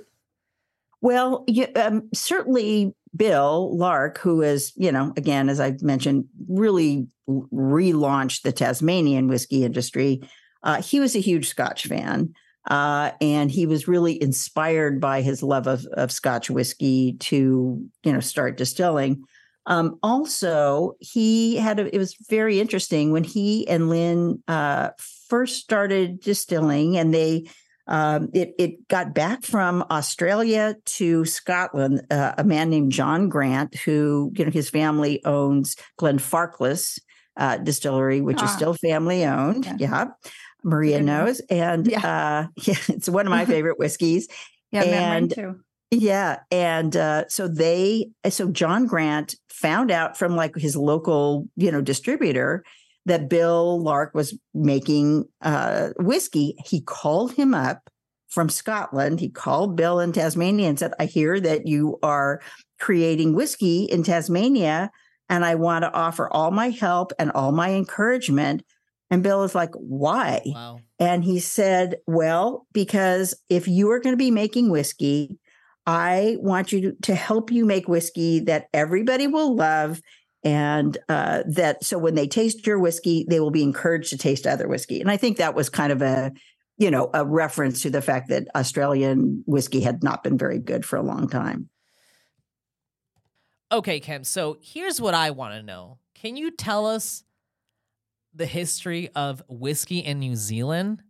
Well, 1.00 1.44
yeah, 1.48 1.66
um, 1.74 2.08
certainly 2.14 2.94
Bill 3.16 3.76
Lark, 3.76 4.18
who 4.18 4.42
is, 4.42 4.72
you 4.76 4.92
know, 4.92 5.12
again, 5.16 5.48
as 5.48 5.58
I 5.58 5.76
mentioned, 5.80 6.26
really 6.48 7.08
relaunched 7.28 8.42
the 8.42 8.52
Tasmanian 8.52 9.26
whiskey 9.26 9.64
industry. 9.64 10.22
Uh, 10.62 10.80
he 10.80 11.00
was 11.00 11.16
a 11.16 11.20
huge 11.20 11.48
Scotch 11.48 11.86
fan. 11.86 12.34
Uh, 12.70 13.10
and 13.20 13.50
he 13.50 13.66
was 13.66 13.88
really 13.88 14.22
inspired 14.22 15.00
by 15.00 15.20
his 15.20 15.42
love 15.42 15.66
of, 15.66 15.84
of 15.94 16.12
Scotch 16.12 16.48
whiskey 16.48 17.14
to, 17.14 17.84
you 18.04 18.12
know, 18.12 18.20
start 18.20 18.56
distilling. 18.56 19.24
Um, 19.66 19.98
also, 20.02 20.96
he 21.00 21.56
had 21.56 21.78
a, 21.78 21.94
it 21.94 21.98
was 21.98 22.16
very 22.28 22.60
interesting 22.60 23.12
when 23.12 23.24
he 23.24 23.66
and 23.68 23.88
Lynn 23.88 24.42
uh, 24.48 24.90
first 25.28 25.60
started 25.60 26.20
distilling, 26.20 26.96
and 26.96 27.14
they 27.14 27.44
um, 27.86 28.30
it 28.32 28.54
it 28.58 28.88
got 28.88 29.14
back 29.14 29.44
from 29.44 29.84
Australia 29.90 30.76
to 30.84 31.24
Scotland. 31.24 32.02
Uh, 32.10 32.32
a 32.38 32.44
man 32.44 32.70
named 32.70 32.92
John 32.92 33.28
Grant, 33.28 33.76
who 33.76 34.32
you 34.34 34.44
know 34.44 34.50
his 34.50 34.70
family 34.70 35.24
owns 35.24 35.76
Glenfarclas 36.00 37.00
uh, 37.36 37.58
Distillery, 37.58 38.20
which 38.20 38.38
ah. 38.40 38.44
is 38.44 38.52
still 38.52 38.74
family 38.74 39.24
owned. 39.24 39.66
Yeah. 39.66 39.76
yeah. 39.78 40.04
Maria 40.64 41.00
knows, 41.00 41.40
and 41.50 41.86
yeah. 41.86 41.98
Uh, 41.98 42.46
yeah, 42.62 42.78
it's 42.88 43.08
one 43.08 43.26
of 43.26 43.30
my 43.30 43.44
favorite 43.46 43.78
whiskeys. 43.78 44.28
Yeah, 44.70 44.82
and, 44.82 45.32
too. 45.32 45.60
Yeah. 45.92 46.38
And 46.50 46.96
uh, 46.96 47.28
so 47.28 47.46
they, 47.46 48.08
so 48.30 48.48
John 48.48 48.86
Grant 48.86 49.36
found 49.50 49.90
out 49.90 50.16
from 50.16 50.34
like 50.34 50.56
his 50.56 50.74
local, 50.74 51.48
you 51.54 51.70
know, 51.70 51.82
distributor 51.82 52.64
that 53.04 53.28
Bill 53.28 53.82
Lark 53.82 54.14
was 54.14 54.36
making 54.54 55.26
uh, 55.42 55.90
whiskey. 55.98 56.56
He 56.64 56.80
called 56.80 57.34
him 57.34 57.52
up 57.52 57.90
from 58.30 58.48
Scotland. 58.48 59.20
He 59.20 59.28
called 59.28 59.76
Bill 59.76 60.00
in 60.00 60.12
Tasmania 60.12 60.70
and 60.70 60.78
said, 60.78 60.94
I 60.98 61.04
hear 61.04 61.38
that 61.40 61.66
you 61.66 61.98
are 62.02 62.40
creating 62.80 63.34
whiskey 63.34 63.84
in 63.84 64.02
Tasmania, 64.02 64.90
and 65.28 65.44
I 65.44 65.56
want 65.56 65.82
to 65.82 65.92
offer 65.92 66.32
all 66.32 66.50
my 66.50 66.70
help 66.70 67.12
and 67.18 67.30
all 67.32 67.52
my 67.52 67.72
encouragement. 67.72 68.62
And 69.10 69.22
Bill 69.22 69.44
is 69.44 69.54
like, 69.54 69.72
Why? 69.74 70.40
Wow. 70.46 70.78
And 70.98 71.22
he 71.22 71.38
said, 71.38 71.96
Well, 72.06 72.66
because 72.72 73.34
if 73.50 73.68
you 73.68 73.90
are 73.90 74.00
going 74.00 74.14
to 74.14 74.18
be 74.18 74.30
making 74.30 74.70
whiskey, 74.70 75.38
I 75.86 76.36
want 76.38 76.72
you 76.72 76.96
to, 77.02 77.14
help 77.14 77.50
you 77.50 77.64
make 77.64 77.88
whiskey 77.88 78.40
that 78.40 78.68
everybody 78.72 79.26
will 79.26 79.56
love 79.56 80.00
and 80.44 80.96
uh, 81.08 81.42
that 81.46 81.84
so 81.84 81.98
when 81.98 82.14
they 82.14 82.26
taste 82.26 82.66
your 82.66 82.78
whiskey, 82.78 83.26
they 83.28 83.40
will 83.40 83.50
be 83.50 83.62
encouraged 83.62 84.10
to 84.10 84.18
taste 84.18 84.46
other 84.46 84.68
whiskey. 84.68 85.00
And 85.00 85.10
I 85.10 85.16
think 85.16 85.36
that 85.36 85.54
was 85.54 85.68
kind 85.68 85.92
of 85.92 86.02
a 86.02 86.32
you 86.78 86.90
know 86.90 87.10
a 87.14 87.24
reference 87.24 87.82
to 87.82 87.90
the 87.90 88.02
fact 88.02 88.28
that 88.28 88.48
Australian 88.54 89.44
whiskey 89.46 89.80
had 89.80 90.02
not 90.02 90.24
been 90.24 90.36
very 90.38 90.58
good 90.58 90.84
for 90.84 90.96
a 90.96 91.02
long 91.02 91.28
time. 91.28 91.68
Okay, 93.70 94.00
Kim. 94.00 94.24
So 94.24 94.58
here's 94.60 95.00
what 95.00 95.14
I 95.14 95.30
want 95.30 95.54
to 95.54 95.62
know. 95.62 95.98
Can 96.14 96.36
you 96.36 96.50
tell 96.50 96.86
us 96.86 97.24
the 98.34 98.46
history 98.46 99.10
of 99.14 99.42
whiskey 99.48 99.98
in 99.98 100.18
New 100.18 100.36
Zealand? 100.36 101.02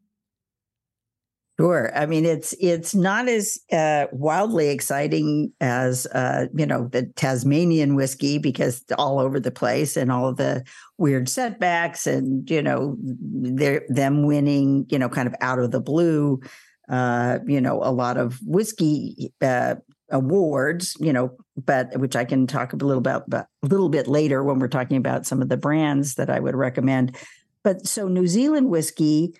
Sure. 1.60 1.92
I 1.94 2.06
mean, 2.06 2.24
it's 2.24 2.54
it's 2.60 2.94
not 2.94 3.28
as 3.28 3.58
uh, 3.70 4.06
wildly 4.10 4.68
exciting 4.70 5.52
as 5.60 6.06
uh, 6.06 6.46
you 6.56 6.66
know 6.66 6.88
the 6.88 7.04
Tasmanian 7.14 7.94
whiskey 7.94 8.38
because 8.38 8.80
it's 8.80 8.92
all 8.98 9.18
over 9.20 9.38
the 9.38 9.50
place 9.50 9.96
and 9.96 10.10
all 10.10 10.32
the 10.34 10.64
weird 10.98 11.28
setbacks 11.28 12.06
and 12.06 12.48
you 12.50 12.62
know 12.62 12.96
they're 12.98 13.82
them 13.88 14.24
winning 14.26 14.86
you 14.88 14.98
know 14.98 15.08
kind 15.08 15.28
of 15.28 15.34
out 15.40 15.58
of 15.58 15.70
the 15.70 15.80
blue. 15.80 16.40
Uh, 16.88 17.38
you 17.46 17.60
know, 17.60 17.80
a 17.82 17.92
lot 17.92 18.16
of 18.16 18.38
whiskey 18.44 19.32
uh, 19.42 19.74
awards. 20.10 20.96
You 21.00 21.12
know, 21.12 21.36
but 21.56 21.96
which 21.98 22.16
I 22.16 22.24
can 22.24 22.46
talk 22.46 22.72
a 22.72 22.76
little 22.76 22.98
about, 22.98 23.28
but 23.28 23.46
a 23.62 23.66
little 23.66 23.90
bit 23.90 24.08
later 24.08 24.42
when 24.42 24.58
we're 24.58 24.68
talking 24.68 24.96
about 24.96 25.26
some 25.26 25.42
of 25.42 25.48
the 25.50 25.56
brands 25.58 26.14
that 26.14 26.30
I 26.30 26.40
would 26.40 26.56
recommend. 26.56 27.16
But 27.62 27.86
so 27.86 28.08
New 28.08 28.26
Zealand 28.26 28.70
whiskey 28.70 29.34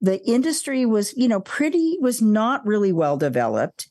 the 0.00 0.24
industry 0.26 0.86
was, 0.86 1.16
you 1.16 1.28
know, 1.28 1.40
pretty 1.40 1.96
was 2.00 2.20
not 2.20 2.66
really 2.66 2.92
well 2.92 3.16
developed. 3.16 3.88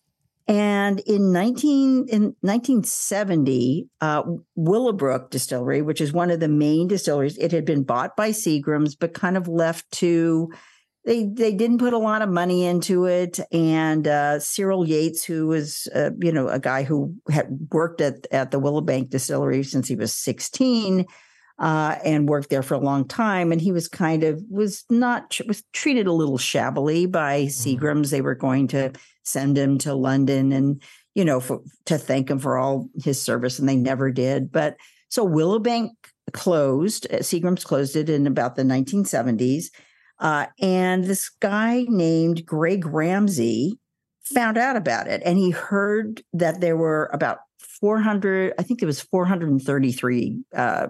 And 0.48 1.00
in 1.02 1.32
19 1.32 2.08
in 2.08 2.36
1970, 2.42 3.90
uh, 4.00 4.24
Willowbrook 4.56 5.32
Distillery, 5.32 5.82
which 5.82 6.00
is 6.00 6.14
one 6.14 6.30
of 6.30 6.40
the 6.40 6.48
main 6.48 6.88
distilleries, 6.88 7.38
it 7.40 7.52
had 7.52 7.66
been 7.66 7.84
bought 7.84 8.16
by 8.16 8.30
Seagram's, 8.30 8.96
but 8.96 9.16
kind 9.16 9.38
of 9.38 9.48
left 9.48 9.90
to 9.94 10.52
they 11.06 11.26
they 11.26 11.54
didn't 11.54 11.78
put 11.78 11.94
a 11.94 12.00
lot 12.00 12.22
of 12.22 12.30
money 12.30 12.66
into 12.66 13.06
it. 13.06 13.40
And 13.52 14.08
uh, 14.08 14.40
Cyril 14.40 14.88
Yates, 14.88 15.24
who 15.24 15.48
was 15.48 15.88
uh, 15.96 16.12
you 16.20 16.32
know 16.32 16.48
a 16.48 16.60
guy 16.60 16.84
who 16.84 17.16
had 17.30 17.48
worked 17.72 18.02
at 18.02 18.28
at 18.32 18.52
the 18.52 18.60
Willowbank 18.60 19.10
Distillery 19.10 19.64
since 19.64 19.88
he 19.88 19.96
was 19.96 20.14
16, 20.14 21.06
uh, 21.60 21.96
and 22.04 22.28
worked 22.28 22.50
there 22.50 22.64
for 22.64 22.74
a 22.74 22.80
long 22.80 23.08
time. 23.08 23.52
And 23.52 23.62
he 23.62 23.72
was 23.72 23.88
kind 23.88 24.24
of 24.24 24.44
was 24.50 24.84
not 24.90 25.38
was 25.48 25.64
treated 25.74 26.08
a 26.08 26.14
little 26.14 26.38
shabbily 26.38 27.06
by 27.06 27.44
mm-hmm. 27.44 27.86
Seagram's. 27.86 28.12
They 28.12 28.22
were 28.22 28.36
going 28.36 28.68
to 28.70 28.92
send 29.24 29.58
him 29.58 29.78
to 29.80 29.94
London 29.94 30.52
and 30.52 30.82
you 31.14 31.26
know 31.26 31.40
for, 31.40 31.62
to 31.86 31.98
thank 31.98 32.30
him 32.30 32.40
for 32.40 32.58
all 32.58 32.90
his 33.04 33.22
service, 33.22 33.60
and 33.60 33.68
they 33.68 33.78
never 33.78 34.12
did. 34.12 34.52
But 34.52 34.78
so 35.10 35.28
Willowbank 35.28 35.92
closed. 36.34 37.08
Uh, 37.12 37.18
Seagram's 37.18 37.64
closed 37.64 37.96
it 37.96 38.10
in 38.10 38.28
about 38.28 38.56
the 38.56 38.64
1970s. 38.64 39.66
Uh, 40.18 40.46
and 40.62 41.04
this 41.04 41.30
guy 41.30 41.86
named 41.90 42.46
Greg 42.46 42.86
Ramsay 42.86 43.78
found 44.34 44.58
out 44.58 44.76
about 44.76 45.08
it 45.08 45.22
and 45.24 45.38
he 45.38 45.52
heard 45.52 46.24
that 46.34 46.60
there 46.60 46.76
were 46.76 47.10
about 47.14 47.40
400 47.60 48.54
i 48.58 48.64
think 48.64 48.82
it 48.82 48.86
was 48.86 49.02
433 49.02 50.40
uh, 50.56 50.88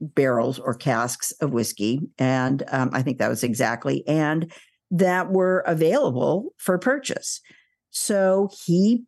barrels 0.00 0.58
or 0.58 0.74
casks 0.74 1.32
of 1.40 1.52
whiskey. 1.52 2.00
And 2.18 2.62
um, 2.68 2.90
I 2.92 3.02
think 3.02 3.18
that 3.18 3.28
was 3.28 3.42
exactly, 3.42 4.06
and 4.06 4.52
that 4.90 5.30
were 5.30 5.60
available 5.60 6.54
for 6.58 6.78
purchase. 6.78 7.40
So 7.90 8.50
he, 8.64 9.04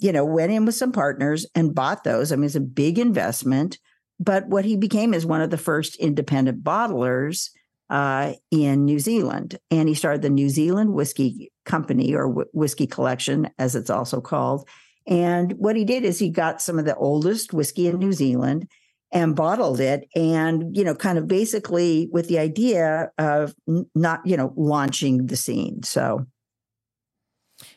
you 0.00 0.12
know, 0.12 0.24
went 0.24 0.52
in 0.52 0.64
with 0.64 0.74
some 0.74 0.92
partners 0.92 1.46
and 1.54 1.74
bought 1.74 2.04
those. 2.04 2.32
I 2.32 2.36
mean, 2.36 2.44
it's 2.44 2.54
a 2.54 2.60
big 2.60 2.98
investment. 2.98 3.78
But 4.20 4.48
what 4.48 4.64
he 4.64 4.76
became 4.76 5.14
is 5.14 5.24
one 5.24 5.40
of 5.40 5.50
the 5.50 5.56
first 5.56 5.96
independent 5.96 6.64
bottlers 6.64 7.50
uh, 7.90 8.32
in 8.50 8.84
New 8.84 8.98
Zealand. 8.98 9.58
And 9.70 9.88
he 9.88 9.94
started 9.94 10.22
the 10.22 10.30
New 10.30 10.48
Zealand 10.48 10.92
Whiskey 10.92 11.52
Company 11.64 12.14
or 12.14 12.28
w- 12.28 12.48
Whiskey 12.52 12.86
Collection, 12.86 13.48
as 13.58 13.74
it's 13.76 13.90
also 13.90 14.20
called. 14.20 14.68
And 15.06 15.52
what 15.52 15.76
he 15.76 15.84
did 15.84 16.04
is 16.04 16.18
he 16.18 16.30
got 16.30 16.60
some 16.60 16.78
of 16.78 16.84
the 16.84 16.96
oldest 16.96 17.52
whiskey 17.52 17.86
in 17.86 17.98
New 17.98 18.12
Zealand 18.12 18.68
and 19.10 19.34
bottled 19.34 19.80
it 19.80 20.08
and 20.14 20.76
you 20.76 20.84
know 20.84 20.94
kind 20.94 21.18
of 21.18 21.26
basically 21.26 22.08
with 22.12 22.28
the 22.28 22.38
idea 22.38 23.10
of 23.18 23.54
not 23.94 24.20
you 24.24 24.36
know 24.36 24.52
launching 24.56 25.26
the 25.26 25.36
scene 25.36 25.82
so. 25.82 26.26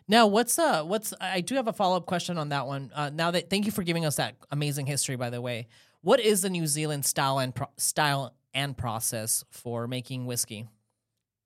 Now 0.07 0.27
what's 0.27 0.59
uh 0.59 0.83
what's 0.83 1.13
i 1.19 1.41
do 1.41 1.55
have 1.55 1.67
a 1.67 1.73
follow-up 1.73 2.05
question 2.05 2.37
on 2.37 2.49
that 2.49 2.67
one. 2.67 2.91
Uh 2.93 3.09
now 3.09 3.31
that 3.31 3.49
thank 3.49 3.65
you 3.65 3.71
for 3.71 3.83
giving 3.83 4.05
us 4.05 4.17
that 4.17 4.35
amazing 4.51 4.85
history 4.85 5.15
by 5.15 5.29
the 5.29 5.41
way. 5.41 5.67
What 6.01 6.19
is 6.19 6.41
the 6.41 6.49
new 6.49 6.67
zealand 6.67 7.05
style 7.05 7.39
and 7.39 7.53
pro- 7.53 7.69
style 7.77 8.35
and 8.53 8.77
process 8.77 9.43
for 9.49 9.87
making 9.87 10.25
whiskey? 10.25 10.67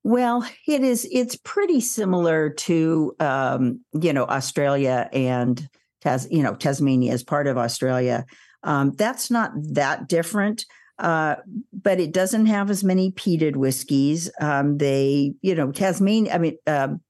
Well 0.03 0.47
it 0.67 0.81
is 0.81 1.07
it's 1.11 1.35
pretty 1.35 1.79
similar 1.79 2.49
to 2.49 3.15
um 3.19 3.81
you 3.93 4.13
know 4.13 4.25
australia 4.25 5.09
and 5.13 5.67
Tas, 6.01 6.27
you 6.29 6.43
know 6.43 6.53
tasmania 6.53 7.13
is 7.13 7.23
part 7.23 7.47
of 7.47 7.57
australia 7.57 8.25
um, 8.65 8.91
that's 8.91 9.31
not 9.31 9.51
that 9.55 10.09
different. 10.09 10.65
Uh, 10.97 11.35
but 11.73 11.99
it 11.99 12.13
doesn't 12.13 12.45
have 12.45 12.69
as 12.69 12.81
many 12.81 13.11
peated 13.11 13.57
whiskeys. 13.57 14.31
Um, 14.39 14.77
they, 14.77 15.33
you 15.41 15.53
know, 15.53 15.71
Tasmania, 15.73 16.33
I 16.33 16.37
mean, 16.37 16.57
um, 16.67 17.01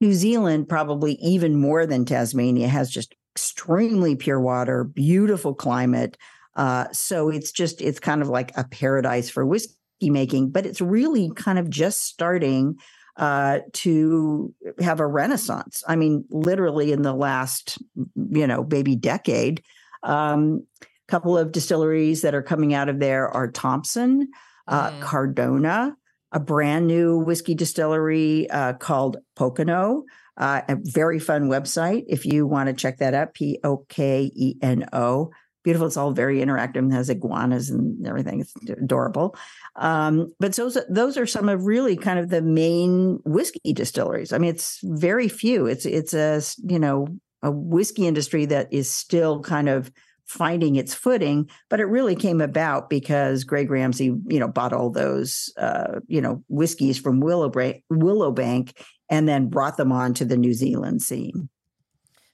New 0.00 0.14
Zealand, 0.14 0.66
probably 0.66 1.14
even 1.16 1.54
more 1.56 1.84
than 1.84 2.06
Tasmania, 2.06 2.68
has 2.68 2.90
just 2.90 3.14
extremely 3.34 4.16
pure 4.16 4.40
water, 4.40 4.84
beautiful 4.84 5.54
climate. 5.54 6.16
Uh, 6.56 6.86
so 6.92 7.28
it's 7.28 7.52
just, 7.52 7.82
it's 7.82 8.00
kind 8.00 8.22
of 8.22 8.28
like 8.28 8.56
a 8.56 8.64
paradise 8.64 9.28
for 9.28 9.44
whiskey 9.44 9.76
making, 10.08 10.48
but 10.48 10.64
it's 10.64 10.80
really 10.80 11.30
kind 11.36 11.58
of 11.58 11.68
just 11.68 12.02
starting 12.02 12.76
uh, 13.18 13.58
to 13.74 14.54
have 14.80 15.00
a 15.00 15.06
renaissance. 15.06 15.84
I 15.86 15.96
mean, 15.96 16.24
literally 16.30 16.92
in 16.92 17.02
the 17.02 17.12
last, 17.12 17.76
you 18.14 18.46
know, 18.46 18.66
maybe 18.70 18.96
decade. 18.96 19.62
Um, 20.02 20.66
couple 21.14 21.38
of 21.38 21.52
distilleries 21.52 22.22
that 22.22 22.34
are 22.34 22.42
coming 22.42 22.74
out 22.74 22.88
of 22.88 22.98
there 22.98 23.28
are 23.28 23.48
Thomson, 23.48 24.26
uh, 24.66 24.90
mm. 24.90 25.00
Cardrona, 25.00 25.94
a 26.32 26.40
brand 26.40 26.88
new 26.88 27.20
whiskey 27.20 27.54
distillery 27.54 28.50
uh, 28.50 28.72
called 28.72 29.18
Pokeno. 29.36 30.02
Uh, 30.36 30.62
a 30.68 30.76
very 30.80 31.20
fun 31.20 31.44
website 31.44 32.02
if 32.08 32.26
you 32.26 32.48
want 32.48 32.66
to 32.66 32.72
check 32.72 32.98
that 32.98 33.14
out. 33.14 33.32
P 33.32 33.60
O 33.62 33.84
K 33.88 34.28
E 34.34 34.56
N 34.60 34.86
O. 34.92 35.30
Beautiful. 35.62 35.86
It's 35.86 35.96
all 35.96 36.10
very 36.10 36.40
interactive 36.40 36.78
and 36.78 36.92
has 36.92 37.08
iguanas 37.08 37.70
and 37.70 38.04
everything. 38.04 38.40
It's 38.40 38.52
adorable. 38.68 39.36
Um, 39.76 40.34
but 40.40 40.56
those 40.56 40.76
those 40.90 41.16
are 41.16 41.26
some 41.26 41.48
of 41.48 41.64
really 41.64 41.96
kind 41.96 42.18
of 42.18 42.28
the 42.28 42.42
main 42.42 43.20
whiskey 43.24 43.72
distilleries. 43.72 44.32
I 44.32 44.38
mean, 44.38 44.50
it's 44.50 44.80
very 44.82 45.28
few. 45.28 45.66
It's 45.66 45.86
it's 45.86 46.12
a 46.12 46.42
you 46.68 46.80
know 46.80 47.06
a 47.40 47.52
whiskey 47.52 48.08
industry 48.08 48.46
that 48.46 48.72
is 48.72 48.90
still 48.90 49.40
kind 49.42 49.68
of 49.68 49.92
finding 50.26 50.76
its 50.76 50.94
footing, 50.94 51.48
but 51.68 51.80
it 51.80 51.84
really 51.84 52.16
came 52.16 52.40
about 52.40 52.90
because 52.90 53.44
Greg 53.44 53.70
Ramsay, 53.70 54.14
you 54.26 54.40
know, 54.40 54.48
bought 54.48 54.72
all 54.72 54.90
those, 54.90 55.52
uh, 55.56 56.00
you 56.06 56.20
know, 56.20 56.42
whiskeys 56.48 56.98
from 56.98 57.20
Willowbank, 57.20 57.82
Willowbank 57.92 58.72
and 59.10 59.28
then 59.28 59.48
brought 59.48 59.76
them 59.76 59.92
on 59.92 60.14
to 60.14 60.24
the 60.24 60.36
New 60.36 60.54
Zealand 60.54 61.02
scene. 61.02 61.48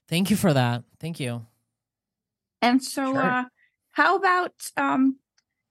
Thank 0.08 0.30
you 0.30 0.36
for 0.36 0.52
that. 0.52 0.82
Thank 0.98 1.20
you. 1.20 1.46
And 2.62 2.82
so, 2.82 3.12
sure. 3.12 3.22
uh, 3.22 3.44
how 3.92 4.16
about 4.16 4.52
um, 4.76 5.16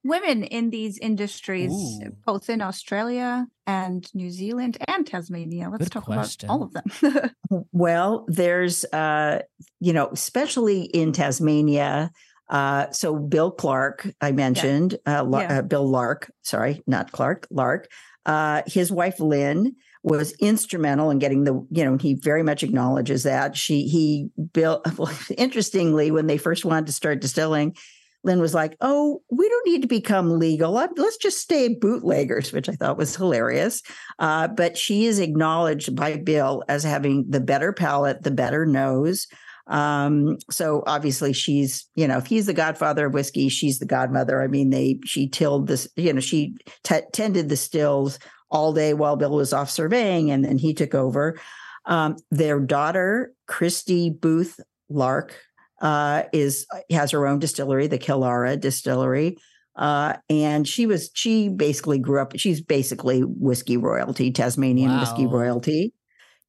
women 0.03 0.43
in 0.43 0.69
these 0.69 0.97
industries, 0.97 1.71
Ooh. 1.71 2.11
both 2.25 2.49
in 2.49 2.61
Australia 2.61 3.47
and 3.67 4.07
New 4.13 4.29
Zealand 4.29 4.77
and 4.87 5.05
Tasmania? 5.05 5.69
Let's 5.69 5.85
Good 5.85 5.91
talk 5.91 6.05
question. 6.05 6.49
about 6.49 6.53
all 6.53 6.63
of 6.63 6.73
them. 6.73 7.31
well, 7.71 8.25
there's, 8.27 8.85
uh, 8.85 9.41
you 9.79 9.93
know, 9.93 10.09
especially 10.11 10.83
in 10.83 11.11
Tasmania. 11.11 12.11
Uh, 12.49 12.89
so 12.91 13.15
Bill 13.15 13.51
Clark, 13.51 14.07
I 14.21 14.31
mentioned, 14.31 14.97
yeah. 15.05 15.21
Uh, 15.21 15.29
yeah. 15.31 15.59
Uh, 15.59 15.61
Bill 15.61 15.87
Lark, 15.87 16.31
sorry, 16.41 16.81
not 16.87 17.11
Clark, 17.11 17.47
Lark. 17.51 17.89
Uh, 18.25 18.63
his 18.65 18.91
wife 18.91 19.19
Lynn 19.19 19.75
was 20.01 20.31
instrumental 20.39 21.09
in 21.11 21.19
getting 21.19 21.43
the, 21.43 21.53
you 21.71 21.83
know, 21.83 21.97
he 21.97 22.15
very 22.15 22.41
much 22.41 22.63
acknowledges 22.63 23.23
that 23.23 23.55
she 23.55 23.87
he 23.87 24.29
built. 24.53 24.87
Well, 24.97 25.11
interestingly, 25.37 26.09
when 26.11 26.27
they 26.27 26.37
first 26.37 26.65
wanted 26.65 26.87
to 26.87 26.93
start 26.93 27.21
distilling, 27.21 27.75
Lynn 28.23 28.39
was 28.39 28.53
like, 28.53 28.75
"Oh, 28.81 29.21
we 29.29 29.47
don't 29.47 29.67
need 29.67 29.81
to 29.81 29.87
become 29.87 30.39
legal. 30.39 30.71
Let's 30.71 31.17
just 31.17 31.39
stay 31.39 31.75
bootleggers," 31.75 32.51
which 32.51 32.69
I 32.69 32.73
thought 32.73 32.97
was 32.97 33.15
hilarious. 33.15 33.81
Uh, 34.19 34.47
but 34.47 34.77
she 34.77 35.05
is 35.05 35.19
acknowledged 35.19 35.95
by 35.95 36.17
Bill 36.17 36.63
as 36.67 36.83
having 36.83 37.25
the 37.29 37.39
better 37.39 37.71
palate, 37.71 38.23
the 38.23 38.31
better 38.31 38.65
nose. 38.65 39.27
Um, 39.67 40.37
so 40.49 40.83
obviously, 40.87 41.31
she's 41.31 41.87
you 41.95 42.07
know, 42.07 42.17
if 42.17 42.25
he's 42.25 42.47
the 42.47 42.53
godfather 42.53 43.07
of 43.07 43.13
whiskey, 43.13 43.49
she's 43.49 43.79
the 43.79 43.85
godmother. 43.85 44.41
I 44.41 44.47
mean, 44.47 44.71
they 44.71 44.99
she 45.05 45.29
tilled 45.29 45.67
this, 45.67 45.87
you 45.95 46.11
know, 46.11 46.19
she 46.19 46.55
t- 46.83 47.01
tended 47.13 47.49
the 47.49 47.57
stills 47.57 48.19
all 48.51 48.73
day 48.73 48.93
while 48.93 49.15
Bill 49.15 49.35
was 49.35 49.53
off 49.53 49.69
surveying, 49.69 50.31
and 50.31 50.43
then 50.43 50.57
he 50.57 50.73
took 50.73 50.95
over. 50.95 51.39
Um, 51.85 52.17
their 52.29 52.59
daughter, 52.59 53.31
Kristy 53.47 54.19
Booth 54.19 54.59
Lark, 54.89 55.35
uh, 55.81 56.23
is 56.33 56.65
has 56.91 57.11
her 57.11 57.27
own 57.27 57.39
distillery, 57.39 57.87
the 57.87 57.99
Killara 57.99 58.59
Distillery. 58.59 59.37
Uh, 59.75 60.17
and 60.29 60.67
she 60.67 60.85
was 60.85 61.09
she 61.13 61.47
basically 61.47 61.99
grew 61.99 62.21
up. 62.21 62.33
She's 62.37 62.61
basically 62.61 63.21
whiskey 63.21 63.77
royalty, 63.77 64.31
Tasmanian 64.31 64.91
wow. 64.91 64.99
whiskey 64.99 65.25
royalty. 65.25 65.93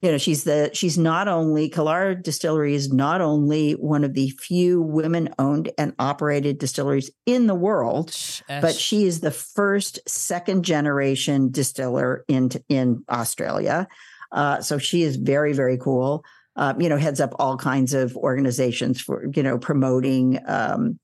You 0.03 0.12
know, 0.12 0.19
she's 0.19 0.45
the 0.45 0.71
she's 0.73 0.97
not 0.97 1.29
only 1.29 1.71
Killara 1.71 2.21
Distillery 2.21 2.75
is 2.75 2.93
not 2.93 3.21
only 3.21 3.73
one 3.73 4.03
of 4.03 4.14
the 4.14 4.31
few 4.31 4.81
women 4.81 5.29
owned 5.38 5.71
and 5.79 5.95
operated 5.99 6.59
distilleries 6.59 7.11
in 7.27 7.47
the 7.47 7.55
world, 7.55 8.16
but 8.49 8.75
she 8.75 9.05
is 9.05 9.21
the 9.21 9.31
first 9.31 10.01
second 10.09 10.64
generation 10.64 11.51
distiller 11.51 12.25
in 12.29 12.51
in 12.69 13.05
Australia. 13.11 13.87
Uh, 14.33 14.61
so 14.61 14.79
she 14.79 15.03
is 15.03 15.16
very 15.16 15.53
very 15.53 15.77
cool. 15.77 16.25
Uh, 16.57 16.75
you 16.79 16.89
know, 16.89 16.97
heads 16.97 17.21
up 17.21 17.33
all 17.39 17.57
kinds 17.57 17.95
of 17.95 18.17
organizations 18.17 19.01
for 19.01 19.27
you 19.35 19.43
know 19.43 19.59
promoting. 19.59 20.39
Um, 20.47 20.99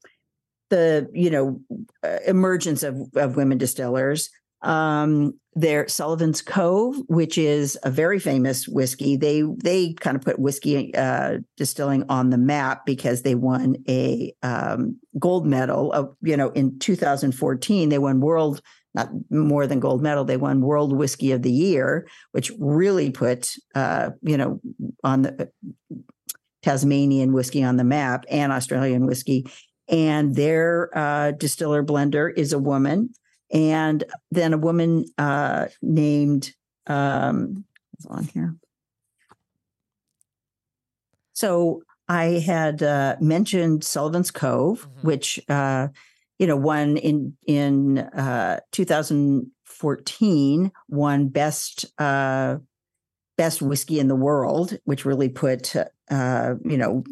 the 0.70 1.08
you 1.12 1.30
know 1.30 1.60
uh, 2.02 2.18
emergence 2.26 2.82
of, 2.82 3.00
of 3.14 3.36
women 3.36 3.58
distillers 3.58 4.30
um 4.62 5.34
there 5.54 5.86
sullivan's 5.86 6.40
cove 6.40 6.96
which 7.08 7.36
is 7.36 7.78
a 7.82 7.90
very 7.90 8.18
famous 8.18 8.66
whiskey 8.66 9.16
they 9.16 9.42
they 9.62 9.92
kind 9.94 10.16
of 10.16 10.22
put 10.22 10.38
whiskey 10.38 10.94
uh, 10.94 11.38
distilling 11.56 12.04
on 12.08 12.30
the 12.30 12.38
map 12.38 12.86
because 12.86 13.22
they 13.22 13.34
won 13.34 13.76
a 13.88 14.32
um, 14.42 14.98
gold 15.18 15.46
medal 15.46 15.92
of 15.92 16.14
you 16.22 16.36
know 16.36 16.48
in 16.50 16.78
2014 16.78 17.88
they 17.90 17.98
won 17.98 18.20
world 18.20 18.62
not 18.96 19.10
more 19.30 19.66
than 19.66 19.78
gold 19.78 20.02
medal 20.02 20.24
they 20.24 20.36
won 20.36 20.60
world 20.60 20.96
whiskey 20.96 21.30
of 21.30 21.42
the 21.42 21.52
year 21.52 22.08
which 22.32 22.50
really 22.58 23.10
put 23.10 23.54
uh, 23.74 24.10
you 24.22 24.36
know 24.36 24.60
on 25.04 25.22
the 25.22 25.50
tasmanian 26.62 27.32
whiskey 27.32 27.62
on 27.62 27.76
the 27.76 27.84
map 27.84 28.24
and 28.28 28.50
australian 28.50 29.06
whiskey 29.06 29.46
and 29.88 30.34
their 30.34 30.90
uh, 30.96 31.30
distiller 31.32 31.84
blender 31.84 32.32
is 32.36 32.52
a 32.52 32.58
woman, 32.58 33.10
and 33.52 34.04
then 34.30 34.52
a 34.52 34.58
woman 34.58 35.04
uh, 35.18 35.66
named 35.80 36.52
um, 36.86 37.64
on 38.08 38.24
here. 38.24 38.56
So 41.34 41.82
I 42.08 42.24
had 42.44 42.82
uh, 42.82 43.16
mentioned 43.20 43.84
Sullivan's 43.84 44.30
Cove, 44.30 44.88
mm-hmm. 44.88 45.06
which 45.06 45.40
uh, 45.48 45.88
you 46.38 46.46
know 46.46 46.56
won 46.56 46.96
in 46.96 47.36
in 47.46 47.98
uh, 47.98 48.60
2014 48.72 50.72
won 50.88 51.28
best 51.28 51.84
uh, 51.98 52.56
best 53.36 53.62
whiskey 53.62 54.00
in 54.00 54.08
the 54.08 54.16
world, 54.16 54.78
which 54.84 55.04
really 55.04 55.28
put 55.28 55.74
uh, 56.10 56.54
you 56.64 56.76
know 56.76 57.04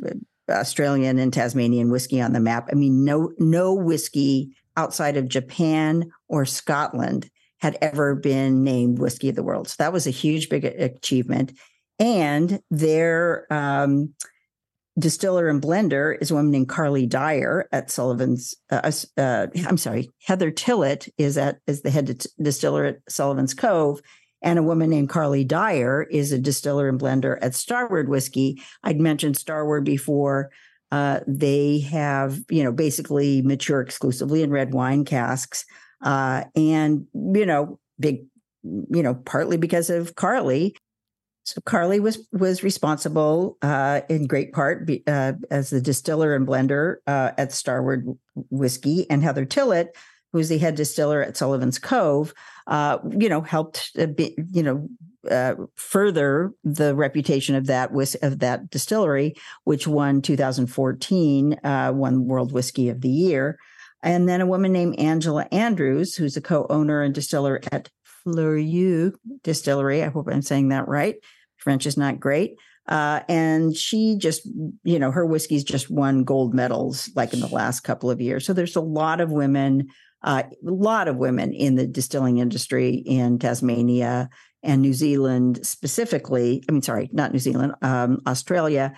Australian 0.51 1.19
and 1.19 1.33
Tasmanian 1.33 1.91
whiskey 1.91 2.21
on 2.21 2.33
the 2.33 2.41
map. 2.41 2.69
I 2.71 2.75
mean, 2.75 3.05
no 3.05 3.33
no 3.39 3.75
whiskey 3.75 4.55
outside 4.77 5.17
of 5.17 5.29
Japan 5.29 6.11
or 6.29 6.45
Scotland 6.45 7.31
had 7.59 7.79
ever 7.81 8.15
been 8.15 8.63
named 8.63 8.99
whiskey 8.99 9.31
of 9.31 9.37
the 9.37 9.43
world. 9.43 9.69
So 9.69 9.77
that 9.79 9.93
was 9.93 10.07
a 10.07 10.11
huge, 10.11 10.49
big 10.49 10.65
achievement. 10.65 11.53
And 11.99 12.61
their 12.71 13.47
um, 13.51 14.13
distiller 14.99 15.49
and 15.49 15.61
blender 15.61 16.17
is 16.21 16.31
a 16.31 16.35
woman 16.35 16.51
named 16.51 16.69
Carly 16.69 17.07
Dyer 17.07 17.69
at 17.73 17.91
Sullivan's. 17.91 18.55
Uh, 18.71 18.93
uh, 19.17 19.47
I'm 19.67 19.77
sorry, 19.77 20.11
Heather 20.23 20.51
Tillott 20.51 21.09
is 21.19 21.37
at 21.39 21.59
is 21.67 21.83
the 21.83 21.91
head 21.91 22.25
distiller 22.41 22.85
at 22.85 22.99
Sullivan's 23.09 23.55
Cove, 23.55 24.01
and 24.43 24.59
a 24.59 24.63
woman 24.63 24.91
named 24.91 25.09
Carly 25.09 25.45
Dyer 25.45 26.03
is 26.11 26.33
a 26.33 26.39
distiller 26.39 26.89
and 26.89 27.01
blender 27.01 27.39
at 27.41 27.55
Starward 27.55 28.09
Whiskey. 28.09 28.63
I'd 28.83 29.01
mentioned 29.01 29.37
Starward 29.37 29.85
before. 29.85 30.51
Uh, 30.93 31.21
they 31.27 31.81
have, 31.81 32.39
you 32.49 32.63
know, 32.63 32.71
basically 32.71 33.43
mature 33.43 33.81
exclusively 33.81 34.43
in 34.43 34.51
red 34.51 34.73
wine 34.73 35.05
casks. 35.05 35.65
Uh, 36.05 36.45
and, 36.55 37.07
you 37.15 37.47
know, 37.47 37.81
big, 37.99 38.27
you 38.63 39.03
know, 39.03 39.15
partly 39.15 39.57
because 39.57 39.91
of 39.91 40.15
Carly. 40.15 40.77
So 41.45 41.61
Carly 41.61 42.01
was 42.01 42.27
was 42.33 42.63
responsible 42.63 43.59
uh, 43.61 44.01
in 44.09 44.27
great 44.27 44.53
part 44.53 44.87
be, 44.87 45.03
uh, 45.07 45.35
as 45.51 45.71
the 45.71 45.81
distiller 45.81 46.35
and 46.35 46.47
blender 46.47 46.97
uh, 47.07 47.33
at 47.37 47.53
Starward 47.53 48.07
Whiskey, 48.51 49.09
and 49.11 49.23
Heather 49.23 49.45
Tillott, 49.45 49.89
who 50.33 50.39
was 50.39 50.49
the 50.49 50.59
head 50.59 50.75
distiller 50.75 51.23
at 51.23 51.37
Sullivan's 51.37 51.79
Cove, 51.79 52.33
uh, 52.67 52.99
you 53.11 53.29
know, 53.29 53.43
helped, 53.43 53.95
be, 54.17 54.35
you 54.53 54.63
know, 54.63 54.89
uh, 55.31 55.55
further 55.77 56.51
the 56.65 56.95
reputation 56.95 57.55
of 57.55 57.67
that 57.67 57.93
whis- 57.93 58.17
of 58.17 58.39
that 58.39 58.71
distillery, 58.71 59.35
which 59.65 59.87
won 59.87 60.23
2014, 60.23 61.55
uh, 61.63 61.93
won 61.95 62.25
World 62.25 62.53
Whiskey 62.53 62.89
of 62.89 63.03
the 63.03 63.11
Year, 63.11 63.59
and 64.03 64.29
then 64.29 64.41
a 64.41 64.47
woman 64.47 64.73
named 64.73 64.99
Angela 64.99 65.47
Andrews, 65.53 66.15
who's 66.15 66.37
a 66.37 66.43
co-owner 66.43 67.03
and 67.03 67.15
distiller 67.15 67.61
at 67.71 67.91
Fleurieu 68.27 69.13
Distillery. 69.43 70.03
I 70.03 70.09
hope 70.09 70.29
I'm 70.31 70.43
saying 70.43 70.69
that 70.69 70.89
right. 70.89 71.17
French 71.57 71.87
is 71.87 71.97
not 71.97 72.21
great. 72.21 72.57
Uh, 72.87 73.21
and 73.29 73.75
she 73.75 74.17
just, 74.19 74.47
you 74.83 74.99
know, 74.99 75.11
her 75.11 75.25
whiskeys 75.25 75.65
just 75.65 75.91
won 75.91 76.25
gold 76.25 76.55
medals 76.55 77.11
like 77.17 77.33
in 77.33 77.41
the 77.41 77.47
last 77.49 77.81
couple 77.81 78.11
of 78.11 78.21
years. 78.21 78.45
So 78.45 78.53
there's 78.53 78.77
a 78.77 78.81
lot 78.81 79.21
of 79.21 79.33
women 79.33 79.89
uh, 80.25 80.43
a 80.49 80.71
lot 80.71 81.07
of 81.07 81.17
women 81.17 81.53
in 81.53 81.75
the 81.75 81.87
distilling 81.87 82.39
industry 82.39 82.95
in 82.95 83.39
Tasmania 83.39 84.31
and 84.63 84.81
New 84.81 84.95
Zealand 84.95 85.65
specifically. 85.65 86.65
I 86.67 86.73
mean, 86.73 86.83
sorry, 86.83 87.11
not 87.13 87.33
New 87.33 87.39
Zealand, 87.39 87.75
um, 87.83 88.23
Australia. 88.27 88.95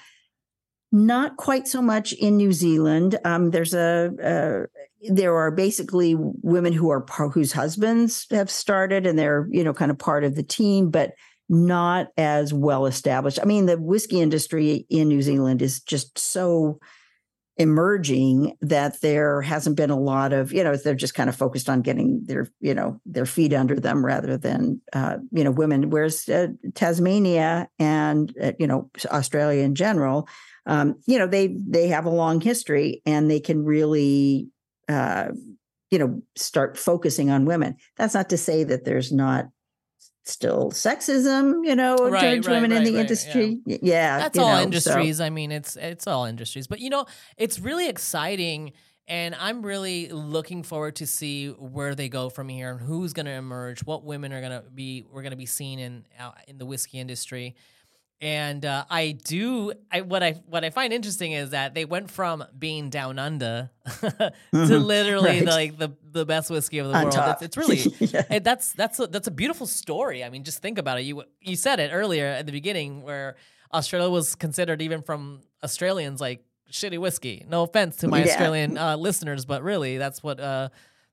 Not 0.93 1.37
quite 1.37 1.67
so 1.67 1.83
much 1.83 2.13
in 2.13 2.37
New 2.37 2.53
Zealand. 2.53 3.19
Um, 3.25 3.51
there's 3.51 3.75
a, 3.75 4.13
a, 4.23 4.67
there 5.11 5.37
are 5.37 5.51
basically 5.51 6.15
women 6.17 6.73
who 6.73 6.91
are 6.91 7.05
whose 7.33 7.53
husbands 7.53 8.27
have 8.31 8.51
started 8.51 9.07
and 9.07 9.19
they're 9.19 9.47
you 9.51 9.63
know 9.63 9.75
kind 9.75 9.91
of 9.91 9.99
part 9.99 10.25
of 10.25 10.35
the 10.35 10.43
team, 10.43 10.91
but 10.91 11.13
not 11.49 12.09
as 12.17 12.53
well 12.53 12.87
established. 12.87 13.39
I 13.41 13.45
mean, 13.45 13.67
the 13.67 13.79
whiskey 13.79 14.21
industry 14.21 14.87
in 14.91 15.09
New 15.09 15.23
Zealand 15.23 15.63
is 15.63 15.81
just 15.81 16.19
so 16.19 16.81
emerging 17.59 18.55
that 18.61 19.01
there 19.01 19.41
hasn't 19.41 19.77
been 19.77 19.89
a 19.89 19.99
lot 19.99 20.33
of 20.33 20.53
you 20.53 20.63
know 20.63 20.77
they're 20.77 20.95
just 20.95 21.15
kind 21.15 21.31
of 21.31 21.35
focused 21.35 21.71
on 21.71 21.81
getting 21.81 22.23
their 22.25 22.49
you 22.61 22.75
know 22.75 23.01
their 23.07 23.25
feet 23.25 23.55
under 23.55 23.81
them 23.81 24.05
rather 24.05 24.37
than 24.37 24.79
uh, 24.93 25.17
you 25.33 25.43
know 25.43 25.51
women 25.51 25.89
whereas 25.89 26.29
uh, 26.29 26.49
tasmania 26.75 27.67
and 27.79 28.35
uh, 28.43 28.53
you 28.59 28.67
know 28.67 28.91
australia 29.11 29.63
in 29.63 29.75
general 29.75 30.29
um, 30.67 30.97
you 31.07 31.19
know 31.19 31.27
they 31.27 31.57
they 31.67 31.89
have 31.89 32.05
a 32.05 32.11
long 32.11 32.43
history 32.43 33.01
and 33.07 33.31
they 33.31 33.41
can 33.41 33.65
really 33.65 34.49
uh, 34.89 35.29
you 35.91 35.99
know 35.99 36.23
start 36.37 36.77
focusing 36.77 37.31
on 37.31 37.45
women 37.45 37.77
that's 37.97 38.15
not 38.15 38.29
to 38.31 38.37
say 38.37 38.65
that 38.65 38.85
there's 38.85 39.13
not 39.13 39.47
still 40.29 40.71
sexism, 40.73 41.65
you 41.65 41.75
know, 41.75 41.97
right, 41.97 42.21
towards 42.21 42.47
right, 42.49 42.55
women 42.55 42.73
right, 42.73 42.85
in 42.85 42.93
the 42.93 43.01
industry. 43.01 43.61
Yeah, 43.65 43.79
yeah 43.81 44.19
that's 44.19 44.39
all 44.39 44.57
know, 44.57 44.63
industries. 44.63 45.19
So. 45.19 45.25
I 45.25 45.31
mean, 45.31 45.53
it's 45.53 45.77
it's 45.77 46.07
all 46.07 46.25
industries, 46.25 46.67
but 46.67 46.81
you 46.81 46.91
know, 46.91 47.07
it's 47.37 47.59
really 47.59 47.89
exciting. 47.89 48.73
And 49.09 49.37
I'm 49.37 49.65
really 49.65 50.09
looking 50.09 50.65
forward 50.65 50.97
to 50.97 51.07
see 51.07 51.51
where 51.51 51.95
they 51.95 52.09
go 52.09 52.29
from 52.29 52.49
here 52.49 52.73
and 52.73 52.81
who's 52.81 53.13
going 53.13 53.27
to 53.27 53.33
emerge, 53.33 53.85
what 53.85 54.03
women 54.03 54.33
are 54.33 54.41
going 54.41 54.61
to 54.61 54.69
be 54.69 55.05
we're 55.13 55.23
going 55.23 55.31
to 55.31 55.37
be 55.37 55.47
seen 55.47 55.79
in 55.79 56.05
uh, 56.19 56.33
in 56.49 56.59
the 56.59 56.67
whiskey 56.67 56.99
industry 56.99 57.55
and 58.21 58.65
uh, 58.65 58.85
I 58.89 59.13
do. 59.13 59.73
I 59.91 60.01
what 60.01 60.23
I 60.23 60.33
what 60.47 60.65
I 60.65 60.71
find 60.71 60.93
interesting 60.93 61.33
is 61.33 61.51
that 61.51 61.75
they 61.75 61.85
went 61.85 62.11
from 62.11 62.45
being 62.59 62.89
down 62.89 63.19
under 63.19 63.71
to 63.85 64.33
mm-hmm. 64.55 64.73
literally 64.73 65.31
right. 65.31 65.45
the, 65.45 65.51
like 65.51 65.79
the 65.79 65.93
the 66.13 66.25
best 66.25 66.51
whiskey 66.51 66.79
of 66.79 66.89
the 66.89 66.95
On 66.95 67.05
world. 67.05 67.37
It's, 67.41 67.43
it's, 67.43 67.57
really 67.57 67.77
yeah. 68.01 68.39
that's 68.39 68.73
that's 68.73 68.99
a, 69.01 69.07
that's 69.07 69.27
a 69.27 69.31
beautiful 69.31 69.67
story. 69.67 70.25
I 70.25 70.31
mean, 70.31 70.45
just 70.45 70.63
think 70.63 70.79
about 70.79 70.99
it. 70.99 71.03
You 71.03 71.25
you 71.41 71.57
said 71.57 71.79
it 71.79 71.91
earlier 71.93 72.27
at 72.27 72.47
the 72.47 72.53
beginning 72.53 73.03
where 73.03 73.37
Australia 73.73 74.09
was 74.09 74.35
considered 74.35 74.81
even 74.81 75.03
from 75.03 75.43
Australians 75.63 76.21
like 76.21 76.43
shitty 76.73 76.99
whiskey. 76.99 77.45
No 77.49 77.65
offense 77.65 77.97
to 77.97 78.09
my 78.09 78.25
yeah. 78.25 78.31
Australian 78.31 78.79
uh, 78.79 78.97
listeners, 78.97 79.45
but 79.45 79.63
really 79.63 79.99
that's 79.99 80.23
what 80.23 80.41
uh, 80.41 80.71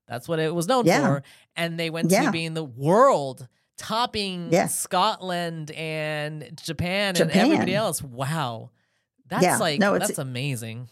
that's 0.07 0.29
what 0.29 0.39
it 0.39 0.55
was 0.55 0.67
known 0.67 0.85
yeah. 0.85 1.05
for. 1.05 1.23
And 1.55 1.77
they 1.77 1.89
went 1.89 2.11
to 2.11 2.31
being 2.31 2.53
the 2.53 2.63
world 2.63 3.47
topping 3.83 4.47
yeah. 4.51 4.67
Scotland 4.67 5.71
and 5.71 6.57
Japan, 6.63 7.15
Japan, 7.15 7.31
and 7.31 7.51
everybody 7.51 7.75
else. 7.75 8.01
Wow. 8.01 8.69
That's 9.27 9.43
yeah. 9.43 9.57
like 9.57 9.79
no, 9.79 9.97
that's 9.97 10.17
amazing. 10.17 10.89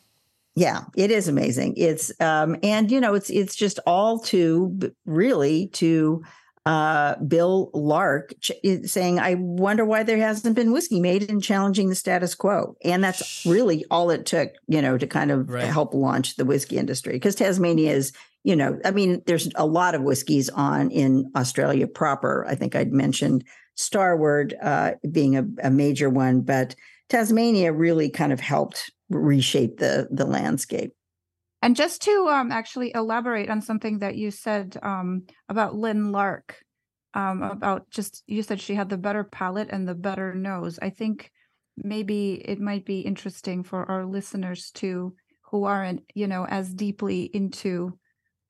Yeah, 0.55 0.81
it 0.97 1.11
is 1.11 1.29
amazing. 1.29 1.75
It's 1.77 2.11
um 2.19 2.57
and 2.63 2.91
you 2.91 2.99
know, 2.99 3.13
it's 3.13 3.29
it's 3.29 3.55
just 3.55 3.79
all 3.87 4.19
to 4.19 4.77
really 5.05 5.67
to 5.67 6.23
uh 6.65 7.15
Bill 7.15 7.71
Lark 7.73 8.33
ch- 8.41 8.51
saying 8.85 9.19
I 9.19 9.35
wonder 9.35 9.85
why 9.85 10.03
there 10.03 10.17
hasn't 10.17 10.55
been 10.55 10.73
whiskey 10.73 10.99
made 10.99 11.29
and 11.29 11.41
challenging 11.41 11.87
the 11.87 11.95
status 11.95 12.35
quo. 12.35 12.75
And 12.83 13.01
that's 13.01 13.45
really 13.45 13.85
all 13.89 14.09
it 14.09 14.25
took, 14.25 14.51
you 14.67 14.81
know, 14.81 14.97
to 14.97 15.07
kind 15.07 15.31
of 15.31 15.49
right. 15.49 15.63
help 15.63 15.93
launch 15.93 16.35
the 16.35 16.45
whiskey 16.45 16.77
industry 16.77 17.13
because 17.13 17.35
Tasmania 17.35 17.93
is 17.93 18.11
you 18.43 18.55
know, 18.55 18.79
I 18.83 18.91
mean, 18.91 19.21
there's 19.25 19.49
a 19.55 19.65
lot 19.65 19.95
of 19.95 20.01
whiskeys 20.01 20.49
on 20.49 20.89
in 20.91 21.31
Australia 21.35 21.87
proper. 21.87 22.45
I 22.47 22.55
think 22.55 22.75
I'd 22.75 22.91
mentioned 22.91 23.43
Starward 23.75 24.55
uh, 24.61 24.91
being 25.11 25.37
a, 25.37 25.45
a 25.63 25.69
major 25.69 26.09
one, 26.09 26.41
but 26.41 26.75
Tasmania 27.09 27.71
really 27.71 28.09
kind 28.09 28.33
of 28.33 28.39
helped 28.39 28.91
reshape 29.09 29.77
the 29.77 30.07
the 30.11 30.25
landscape. 30.25 30.93
And 31.61 31.75
just 31.75 32.01
to 32.03 32.27
um, 32.27 32.51
actually 32.51 32.91
elaborate 32.95 33.49
on 33.49 33.61
something 33.61 33.99
that 33.99 34.15
you 34.15 34.31
said 34.31 34.77
um, 34.81 35.23
about 35.47 35.75
Lynn 35.75 36.11
Lark, 36.11 36.57
um, 37.13 37.43
about 37.43 37.89
just 37.91 38.23
you 38.25 38.41
said 38.41 38.59
she 38.59 38.73
had 38.73 38.89
the 38.89 38.97
better 38.97 39.23
palate 39.23 39.69
and 39.69 39.87
the 39.87 39.93
better 39.93 40.33
nose. 40.33 40.79
I 40.81 40.89
think 40.89 41.31
maybe 41.77 42.41
it 42.45 42.59
might 42.59 42.85
be 42.85 43.01
interesting 43.01 43.63
for 43.63 43.89
our 43.89 44.05
listeners 44.05 44.71
to 44.71 45.13
who 45.51 45.65
aren't, 45.65 46.03
you 46.15 46.27
know, 46.27 46.45
as 46.45 46.73
deeply 46.73 47.29
into 47.33 47.97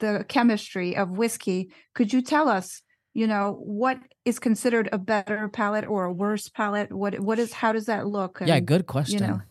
the 0.02 0.26
chemistry 0.28 0.98
of 0.98 1.12
whiskey. 1.12 1.72
Could 1.96 2.12
you 2.12 2.22
tell 2.22 2.50
us, 2.50 2.82
you 3.14 3.26
know, 3.26 3.58
what 3.64 3.98
is 4.26 4.40
considered 4.40 4.90
a 4.92 4.98
better 4.98 5.48
palate 5.48 5.88
or 5.88 6.04
a 6.04 6.14
worse 6.14 6.50
palate? 6.50 6.92
What 6.92 7.20
what 7.22 7.40
is 7.40 7.54
how 7.54 7.72
does 7.72 7.86
that 7.86 8.08
look? 8.08 8.42
And, 8.42 8.50
yeah, 8.50 8.60
good 8.60 8.86
question. 8.86 9.22
You 9.22 9.28
know, 9.28 9.42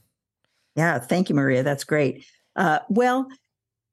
yeah, 0.76 0.98
thank 0.98 1.30
you, 1.30 1.34
Maria. 1.34 1.62
That's 1.62 1.84
great. 1.84 2.26
Uh, 2.54 2.80
well, 2.90 3.26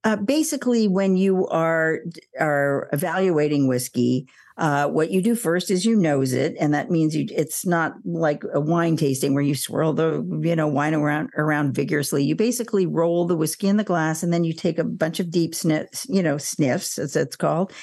uh, 0.03 0.15
basically, 0.15 0.87
when 0.87 1.17
you 1.17 1.47
are 1.47 1.99
are 2.39 2.89
evaluating 2.93 3.67
whiskey, 3.67 4.27
uh, 4.57 4.87
what 4.87 5.11
you 5.11 5.21
do 5.21 5.35
first 5.35 5.69
is 5.69 5.85
you 5.85 5.95
nose 5.95 6.33
it, 6.33 6.55
and 6.59 6.73
that 6.73 6.89
means 6.89 7.15
you. 7.15 7.25
It's 7.29 7.65
not 7.65 7.93
like 8.05 8.43
a 8.53 8.59
wine 8.59 8.95
tasting 8.95 9.33
where 9.33 9.43
you 9.43 9.55
swirl 9.55 9.93
the 9.93 10.23
you 10.43 10.55
know 10.55 10.67
wine 10.67 10.93
around 10.93 11.29
around 11.35 11.73
vigorously. 11.73 12.23
You 12.23 12.35
basically 12.35 12.85
roll 12.85 13.25
the 13.25 13.35
whiskey 13.35 13.67
in 13.67 13.77
the 13.77 13.83
glass, 13.83 14.23
and 14.23 14.31
then 14.31 14.43
you 14.43 14.53
take 14.53 14.77
a 14.77 14.83
bunch 14.83 15.19
of 15.19 15.31
deep 15.31 15.53
sniffs, 15.53 16.07
you 16.09 16.23
know, 16.23 16.37
sniffs 16.37 16.97
as 16.97 17.15
it's 17.15 17.35
called, 17.35 17.73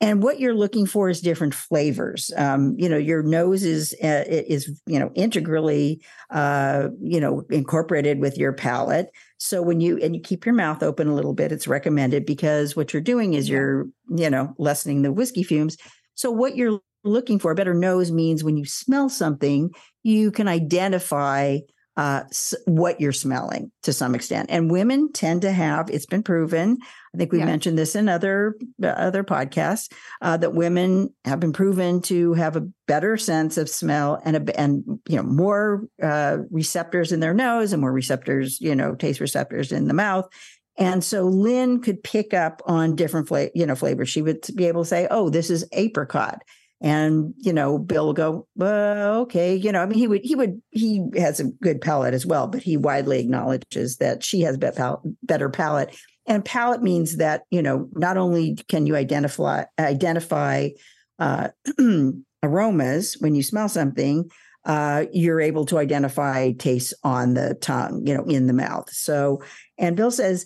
and 0.00 0.22
what 0.22 0.38
you're 0.38 0.54
looking 0.54 0.86
for 0.86 1.08
is 1.08 1.20
different 1.20 1.54
flavors. 1.54 2.30
Um, 2.36 2.74
you 2.78 2.88
know, 2.88 2.96
your 2.96 3.22
nose 3.22 3.64
is 3.64 3.94
uh, 4.02 4.24
is 4.26 4.80
you 4.86 4.98
know 4.98 5.10
integrally 5.14 6.02
uh, 6.30 6.88
you 7.00 7.20
know 7.20 7.42
incorporated 7.50 8.20
with 8.20 8.38
your 8.38 8.52
palate. 8.52 9.10
So 9.38 9.62
when 9.62 9.80
you 9.80 9.98
and 9.98 10.14
you 10.14 10.20
keep 10.20 10.44
your 10.44 10.54
mouth 10.54 10.82
open 10.82 11.08
a 11.08 11.14
little 11.14 11.34
bit, 11.34 11.52
it's 11.52 11.68
recommended 11.68 12.26
because 12.26 12.76
what 12.76 12.92
you're 12.92 13.02
doing 13.02 13.34
is 13.34 13.48
you're 13.48 13.86
you 14.08 14.30
know 14.30 14.54
lessening 14.58 15.02
the 15.02 15.12
whiskey 15.12 15.42
fumes. 15.42 15.76
So 16.14 16.30
what 16.30 16.56
you're 16.56 16.80
looking 17.04 17.38
for, 17.38 17.52
a 17.52 17.54
better 17.54 17.74
nose 17.74 18.10
means 18.10 18.42
when 18.42 18.56
you 18.56 18.64
smell 18.64 19.08
something, 19.08 19.70
you 20.02 20.30
can 20.30 20.48
identify 20.48 21.58
uh, 21.98 22.22
what 22.66 23.00
you're 23.00 23.12
smelling 23.12 23.72
to 23.82 23.92
some 23.92 24.14
extent. 24.14 24.48
And 24.50 24.70
women 24.70 25.12
tend 25.12 25.42
to 25.42 25.50
have, 25.50 25.90
it's 25.90 26.06
been 26.06 26.22
proven, 26.22 26.78
I 27.12 27.18
think 27.18 27.32
we 27.32 27.40
yeah. 27.40 27.46
mentioned 27.46 27.76
this 27.76 27.96
in 27.96 28.08
other 28.08 28.54
uh, 28.80 28.86
other 28.86 29.24
podcasts, 29.24 29.92
uh, 30.22 30.36
that 30.36 30.54
women 30.54 31.12
have 31.24 31.40
been 31.40 31.52
proven 31.52 32.00
to 32.02 32.34
have 32.34 32.54
a 32.54 32.68
better 32.86 33.16
sense 33.16 33.58
of 33.58 33.68
smell 33.68 34.22
and 34.24 34.36
a, 34.36 34.60
and 34.60 34.84
you 35.08 35.16
know 35.16 35.24
more 35.24 35.88
uh, 36.00 36.38
receptors 36.52 37.10
in 37.10 37.18
their 37.18 37.34
nose 37.34 37.72
and 37.72 37.80
more 37.80 37.92
receptors, 37.92 38.60
you 38.60 38.76
know, 38.76 38.94
taste 38.94 39.18
receptors 39.18 39.72
in 39.72 39.88
the 39.88 39.94
mouth. 39.94 40.28
And 40.76 41.02
so 41.02 41.24
Lynn 41.24 41.80
could 41.80 42.04
pick 42.04 42.32
up 42.32 42.62
on 42.64 42.94
different 42.94 43.26
flavor, 43.26 43.50
you 43.56 43.66
know, 43.66 43.74
flavors. 43.74 44.08
She 44.08 44.22
would 44.22 44.46
be 44.54 44.66
able 44.66 44.84
to 44.84 44.88
say, 44.88 45.08
"Oh, 45.10 45.30
this 45.30 45.50
is 45.50 45.66
apricot." 45.72 46.42
And 46.80 47.34
you 47.38 47.52
know 47.52 47.76
bill 47.78 48.12
go 48.12 48.46
okay 48.60 49.56
you 49.56 49.72
know 49.72 49.82
i 49.82 49.86
mean 49.86 49.98
he 49.98 50.06
would 50.06 50.20
he 50.22 50.36
would 50.36 50.62
he 50.70 51.02
has 51.16 51.40
a 51.40 51.44
good 51.44 51.80
palate 51.80 52.14
as 52.14 52.24
well 52.24 52.46
but 52.46 52.62
he 52.62 52.76
widely 52.76 53.18
acknowledges 53.18 53.96
that 53.96 54.22
she 54.24 54.40
has 54.42 54.56
better 54.56 55.48
palate. 55.50 55.96
And 56.26 56.44
palate 56.44 56.82
means 56.82 57.16
that 57.16 57.42
you 57.50 57.62
know 57.62 57.88
not 57.92 58.16
only 58.16 58.56
can 58.68 58.86
you 58.86 58.96
identify 58.96 59.64
identify 59.78 60.70
uh, 61.18 61.48
aromas 62.42 63.16
when 63.20 63.34
you 63.34 63.42
smell 63.42 63.68
something 63.68 64.30
uh, 64.64 65.06
you're 65.12 65.40
able 65.40 65.64
to 65.66 65.78
identify 65.78 66.52
tastes 66.52 66.92
on 67.02 67.34
the 67.34 67.54
tongue 67.54 68.06
you 68.06 68.14
know 68.14 68.24
in 68.24 68.46
the 68.46 68.52
mouth. 68.52 68.90
So 68.90 69.42
and 69.78 69.96
bill 69.96 70.10
says 70.10 70.44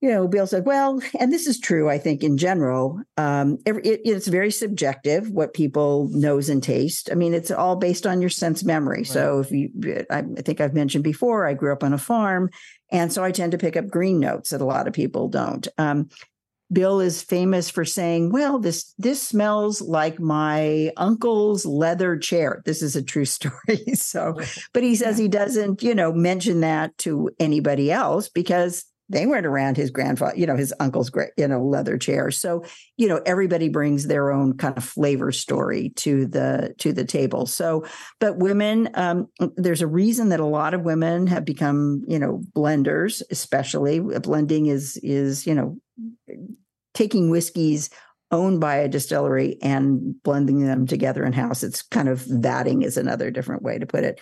you 0.00 0.08
know, 0.08 0.26
Bill 0.26 0.46
said, 0.46 0.64
well, 0.64 1.00
and 1.18 1.30
this 1.30 1.46
is 1.46 1.60
true, 1.60 1.90
I 1.90 1.98
think, 1.98 2.22
in 2.22 2.38
general. 2.38 3.00
Um, 3.18 3.58
it, 3.66 4.00
it's 4.04 4.28
very 4.28 4.50
subjective 4.50 5.30
what 5.30 5.52
people 5.52 6.08
knows 6.12 6.48
and 6.48 6.62
taste. 6.62 7.10
I 7.12 7.14
mean, 7.14 7.34
it's 7.34 7.50
all 7.50 7.76
based 7.76 8.06
on 8.06 8.20
your 8.20 8.30
sense 8.30 8.64
memory. 8.64 8.98
Right. 8.98 9.06
So 9.06 9.40
if 9.40 9.50
you, 9.50 9.70
I, 10.10 10.18
I 10.20 10.42
think 10.42 10.60
I've 10.60 10.74
mentioned 10.74 11.04
before, 11.04 11.46
I 11.46 11.52
grew 11.52 11.72
up 11.72 11.84
on 11.84 11.92
a 11.92 11.98
farm, 11.98 12.48
and 12.90 13.12
so 13.12 13.22
I 13.22 13.30
tend 13.30 13.52
to 13.52 13.58
pick 13.58 13.76
up 13.76 13.88
green 13.88 14.20
notes 14.20 14.50
that 14.50 14.62
a 14.62 14.64
lot 14.64 14.88
of 14.88 14.94
people 14.94 15.28
don't. 15.28 15.68
Um, 15.76 16.08
Bill 16.72 17.00
is 17.00 17.20
famous 17.20 17.68
for 17.68 17.84
saying, 17.84 18.30
"Well, 18.30 18.60
this 18.60 18.94
this 18.96 19.20
smells 19.20 19.82
like 19.82 20.20
my 20.20 20.92
uncle's 20.96 21.66
leather 21.66 22.16
chair." 22.16 22.62
This 22.64 22.80
is 22.80 22.94
a 22.94 23.02
true 23.02 23.24
story. 23.26 23.94
so, 23.94 24.40
but 24.72 24.82
he 24.82 24.94
says 24.94 25.18
he 25.18 25.28
doesn't, 25.28 25.82
you 25.82 25.94
know, 25.94 26.12
mention 26.12 26.60
that 26.60 26.96
to 26.98 27.30
anybody 27.40 27.90
else 27.90 28.28
because 28.28 28.84
they 29.10 29.26
weren't 29.26 29.46
around 29.46 29.76
his 29.76 29.90
grandfather, 29.90 30.36
you 30.36 30.46
know, 30.46 30.56
his 30.56 30.72
uncle's, 30.78 31.10
great, 31.10 31.30
you 31.36 31.46
know, 31.48 31.62
leather 31.62 31.98
chair. 31.98 32.30
So, 32.30 32.64
you 32.96 33.08
know, 33.08 33.20
everybody 33.26 33.68
brings 33.68 34.06
their 34.06 34.30
own 34.30 34.56
kind 34.56 34.76
of 34.78 34.84
flavor 34.84 35.32
story 35.32 35.90
to 35.96 36.26
the 36.26 36.74
to 36.78 36.92
the 36.92 37.04
table. 37.04 37.46
So, 37.46 37.84
but 38.20 38.38
women, 38.38 38.88
um, 38.94 39.26
there's 39.56 39.82
a 39.82 39.86
reason 39.86 40.28
that 40.28 40.40
a 40.40 40.46
lot 40.46 40.74
of 40.74 40.82
women 40.82 41.26
have 41.26 41.44
become, 41.44 42.04
you 42.06 42.18
know, 42.18 42.42
blenders. 42.56 43.22
Especially 43.30 44.00
blending 44.00 44.66
is 44.66 44.96
is 45.02 45.46
you 45.46 45.54
know 45.54 45.76
taking 46.94 47.30
whiskeys 47.30 47.90
owned 48.30 48.60
by 48.60 48.76
a 48.76 48.88
distillery 48.88 49.58
and 49.60 50.14
blending 50.22 50.64
them 50.64 50.86
together 50.86 51.24
in 51.24 51.32
house. 51.32 51.64
It's 51.64 51.82
kind 51.82 52.08
of 52.08 52.20
vatting 52.22 52.84
is 52.84 52.96
another 52.96 53.30
different 53.30 53.62
way 53.62 53.78
to 53.78 53.86
put 53.86 54.04
it. 54.04 54.20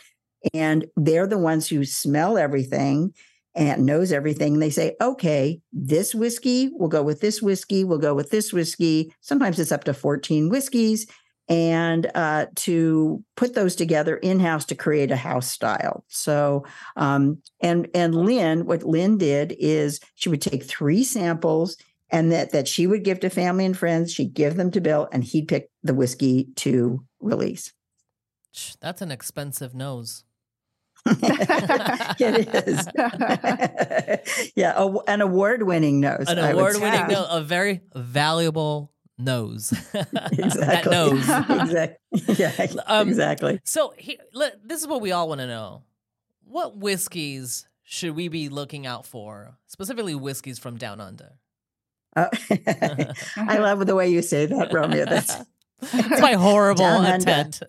And 0.55 0.87
they're 0.96 1.27
the 1.27 1.38
ones 1.38 1.68
who 1.68 1.85
smell 1.85 2.38
everything 2.38 3.12
and 3.59 3.85
knows 3.85 4.12
everything. 4.12 4.61
They 4.61 4.71
say, 4.71 4.94
okay, 5.01 5.61
this 5.73 6.14
whiskey 6.14 6.71
will 6.73 6.88
go 6.88 7.03
with 7.03 7.21
this 7.21 7.42
whiskey, 7.42 7.83
will 7.83 7.99
go 7.99 8.14
with 8.14 8.31
this 8.31 8.53
whiskey. 8.53 9.12
Sometimes 9.21 9.59
it's 9.59 9.73
up 9.73 9.83
to 9.85 9.92
14 9.92 10.49
whiskeys. 10.49 11.07
And 11.49 12.11
uh, 12.14 12.47
to 12.57 13.25
put 13.35 13.55
those 13.55 13.75
together 13.75 14.16
in 14.18 14.38
house 14.38 14.66
to 14.66 14.75
create 14.75 15.11
a 15.11 15.16
house 15.16 15.51
style. 15.51 16.05
So, 16.09 16.66
um, 16.94 17.38
and 17.61 17.88
and 17.94 18.14
Lynn, 18.14 18.66
what 18.66 18.83
Lynn 18.83 19.16
did 19.16 19.57
is 19.59 19.99
she 20.14 20.29
would 20.29 20.42
take 20.42 20.62
three 20.62 21.03
samples 21.03 21.79
and 22.11 22.31
that 22.33 22.53
that 22.53 22.68
she 22.68 22.87
would 22.87 23.03
give 23.03 23.21
to 23.21 23.31
family 23.31 23.64
and 23.64 23.77
friends. 23.77 24.12
She'd 24.12 24.35
give 24.35 24.57
them 24.57 24.71
to 24.73 24.83
Bill, 24.83 25.09
and 25.11 25.25
he'd 25.25 25.49
pick 25.49 25.71
the 25.83 25.94
whiskey 25.94 26.49
to 26.57 27.03
release. 27.18 27.73
That's 28.83 29.01
an 29.01 29.11
expensive 29.11 29.75
nose. 29.75 30.25
it 31.06 32.68
is. 32.68 34.52
yeah, 34.56 34.74
a, 34.76 34.88
an 35.06 35.20
award-winning 35.20 36.00
nose. 36.00 36.26
An 36.28 36.38
award-winning 36.38 37.08
nose, 37.08 37.26
a 37.30 37.42
very 37.42 37.80
valuable 37.94 38.92
nose. 39.16 39.72
exactly. 39.94 40.64
that 40.64 40.87
nose. 40.90 41.28
exactly. 41.68 42.37
Yeah. 42.37 42.66
Um, 42.87 43.08
exactly. 43.08 43.61
So 43.64 43.94
he, 43.96 44.18
this 44.64 44.80
is 44.80 44.87
what 44.87 45.00
we 45.00 45.12
all 45.12 45.28
want 45.28 45.40
to 45.40 45.46
know: 45.46 45.82
What 46.44 46.76
whiskeys 46.76 47.66
should 47.84 48.14
we 48.14 48.28
be 48.28 48.48
looking 48.48 48.87
out 48.87 49.06
for, 49.06 49.56
specifically 49.66 50.14
whiskeys 50.14 50.58
from 50.58 50.76
down 50.76 51.00
under? 51.00 51.38
Oh, 52.16 52.28
I 53.37 53.58
love 53.58 53.87
the 53.87 53.94
way 53.94 54.08
you 54.08 54.22
say 54.22 54.46
that, 54.46 54.72
Romeo. 54.72 55.04
That's, 55.04 55.37
That's 55.80 56.20
my 56.20 56.32
horrible 56.32 56.84
attempt 56.84 57.62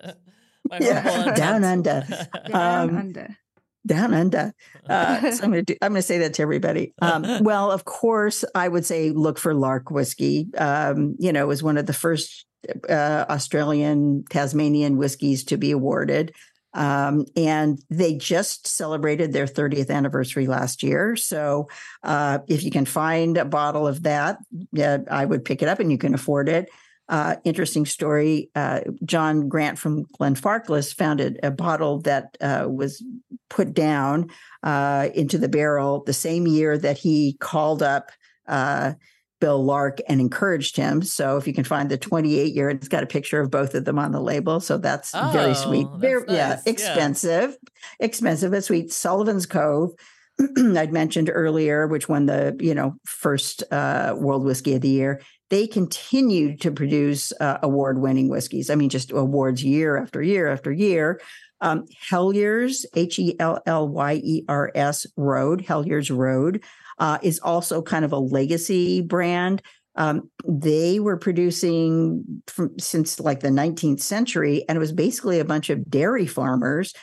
yeah. 0.79 1.33
down 1.35 1.63
under. 1.63 2.05
down 2.47 2.89
um, 2.89 2.97
under. 2.97 3.37
Down 3.85 4.13
under. 4.13 4.53
Uh, 4.87 5.31
so 5.31 5.43
I'm 5.43 5.51
going 5.51 5.65
to 5.65 5.77
I'm 5.81 5.91
going 5.93 6.01
to 6.01 6.07
say 6.07 6.19
that 6.19 6.33
to 6.35 6.41
everybody. 6.41 6.93
Um, 7.01 7.25
well, 7.43 7.71
of 7.71 7.85
course, 7.85 8.43
I 8.53 8.67
would 8.67 8.85
say 8.85 9.11
look 9.11 9.39
for 9.39 9.53
Lark 9.53 9.89
whiskey. 9.89 10.47
Um, 10.57 11.15
you 11.19 11.31
know, 11.31 11.47
was 11.47 11.63
one 11.63 11.77
of 11.77 11.85
the 11.85 11.93
first 11.93 12.45
uh, 12.89 13.25
Australian 13.29 14.25
Tasmanian 14.29 14.97
whiskeys 14.97 15.43
to 15.45 15.57
be 15.57 15.71
awarded. 15.71 16.33
Um, 16.73 17.25
and 17.35 17.81
they 17.89 18.15
just 18.15 18.67
celebrated 18.67 19.33
their 19.33 19.47
30th 19.47 19.89
anniversary 19.89 20.45
last 20.45 20.83
year. 20.83 21.15
So 21.15 21.67
uh, 22.03 22.39
if 22.47 22.63
you 22.63 22.69
can 22.69 22.85
find 22.85 23.37
a 23.37 23.45
bottle 23.45 23.87
of 23.87 24.03
that, 24.03 24.37
uh, 24.79 24.99
I 25.09 25.25
would 25.25 25.45
pick 25.45 25.63
it 25.63 25.67
up 25.67 25.79
and 25.79 25.91
you 25.91 25.97
can 25.97 26.13
afford 26.13 26.47
it 26.47 26.69
uh, 27.09 27.37
interesting 27.43 27.85
story. 27.87 28.51
Uh, 28.55 28.81
John 29.03 29.49
Grant 29.49 29.79
from 29.79 30.05
Glenfarclas 30.19 30.95
found 30.95 31.19
a, 31.19 31.49
bottle 31.49 31.99
that 32.01 32.37
uh, 32.39 32.67
was 32.69 33.03
put 33.49 33.73
down 33.73 34.29
uh, 34.61 35.09
into 35.15 35.39
the 35.39 35.49
barrel 35.49 36.03
the 36.05 36.13
same 36.13 36.45
year 36.45 36.77
that 36.77 36.99
he 36.99 37.35
called 37.39 37.81
up 37.81 38.11
uh, 38.47 38.93
Bill 39.41 39.63
Lark 39.63 39.99
and 40.07 40.21
encouraged 40.21 40.77
him. 40.77 41.01
So 41.01 41.37
if 41.37 41.47
you 41.47 41.53
can 41.53 41.63
find 41.63 41.89
the 41.89 41.97
28 41.97 42.53
year, 42.53 42.69
it's 42.69 42.87
got 42.87 43.03
a 43.03 43.07
picture 43.07 43.41
of 43.41 43.49
both 43.49 43.73
of 43.73 43.85
them 43.85 43.97
on 43.97 44.11
the 44.11 44.21
label. 44.21 44.59
So 44.59 44.77
that's 44.77 45.11
oh, 45.15 45.31
very 45.33 45.55
sweet. 45.55 45.87
Very, 45.97 46.23
nice. 46.25 46.35
Yeah, 46.35 46.59
expensive, 46.67 47.57
yeah. 47.63 48.05
expensive 48.05 48.51
but 48.51 48.63
sweet. 48.63 48.93
Sullivan's 48.93 49.47
Cove. 49.47 49.93
I'd 50.57 50.93
mentioned 50.93 51.31
earlier, 51.33 51.87
which 51.87 52.07
won 52.07 52.27
the 52.27 52.55
you 52.59 52.75
know 52.75 52.95
first 53.05 53.63
uh, 53.71 54.15
World 54.17 54.45
Whiskey 54.45 54.75
of 54.75 54.81
the 54.81 54.89
Year 54.89 55.21
they 55.49 55.67
continued 55.67 56.61
to 56.61 56.71
produce 56.71 57.31
uh, 57.39 57.57
award 57.63 57.99
winning 57.99 58.29
whiskeys. 58.29 58.69
I 58.69 58.75
mean, 58.75 58.89
just 58.89 59.11
awards 59.11 59.63
year 59.63 59.97
after 59.97 60.21
year 60.21 60.47
after 60.47 60.71
year. 60.71 61.19
Um, 61.61 61.85
Hellyer's, 62.09 62.85
H 62.95 63.19
E 63.19 63.35
L 63.39 63.61
L 63.65 63.87
Y 63.89 64.21
E 64.23 64.43
R 64.47 64.71
S 64.75 65.05
Road, 65.17 65.61
Hellyer's 65.61 66.09
Road, 66.09 66.63
uh, 66.99 67.17
is 67.21 67.39
also 67.39 67.81
kind 67.81 68.05
of 68.05 68.13
a 68.13 68.19
legacy 68.19 69.01
brand. 69.01 69.61
Um, 69.95 70.29
they 70.47 70.99
were 70.99 71.17
producing 71.17 72.23
from, 72.47 72.77
since 72.79 73.19
like 73.19 73.41
the 73.41 73.49
19th 73.49 73.99
century, 73.99 74.63
and 74.69 74.77
it 74.77 74.79
was 74.79 74.93
basically 74.93 75.39
a 75.39 75.45
bunch 75.45 75.69
of 75.69 75.89
dairy 75.89 76.27
farmers 76.27 76.93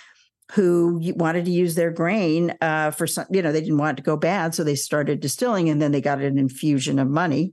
who 0.53 1.01
wanted 1.17 1.45
to 1.45 1.51
use 1.51 1.75
their 1.75 1.91
grain 1.91 2.55
uh, 2.61 2.93
for 2.93 3.07
some, 3.07 3.27
you 3.31 3.43
know, 3.43 3.53
they 3.53 3.61
didn't 3.61 3.79
want 3.79 3.99
it 3.99 4.03
to 4.03 4.07
go 4.07 4.17
bad. 4.17 4.55
So 4.55 4.63
they 4.63 4.77
started 4.77 5.21
distilling 5.21 5.69
and 5.69 5.83
then 5.83 5.91
they 5.91 6.01
got 6.01 6.21
an 6.21 6.39
infusion 6.39 6.99
of 6.99 7.09
money. 7.09 7.53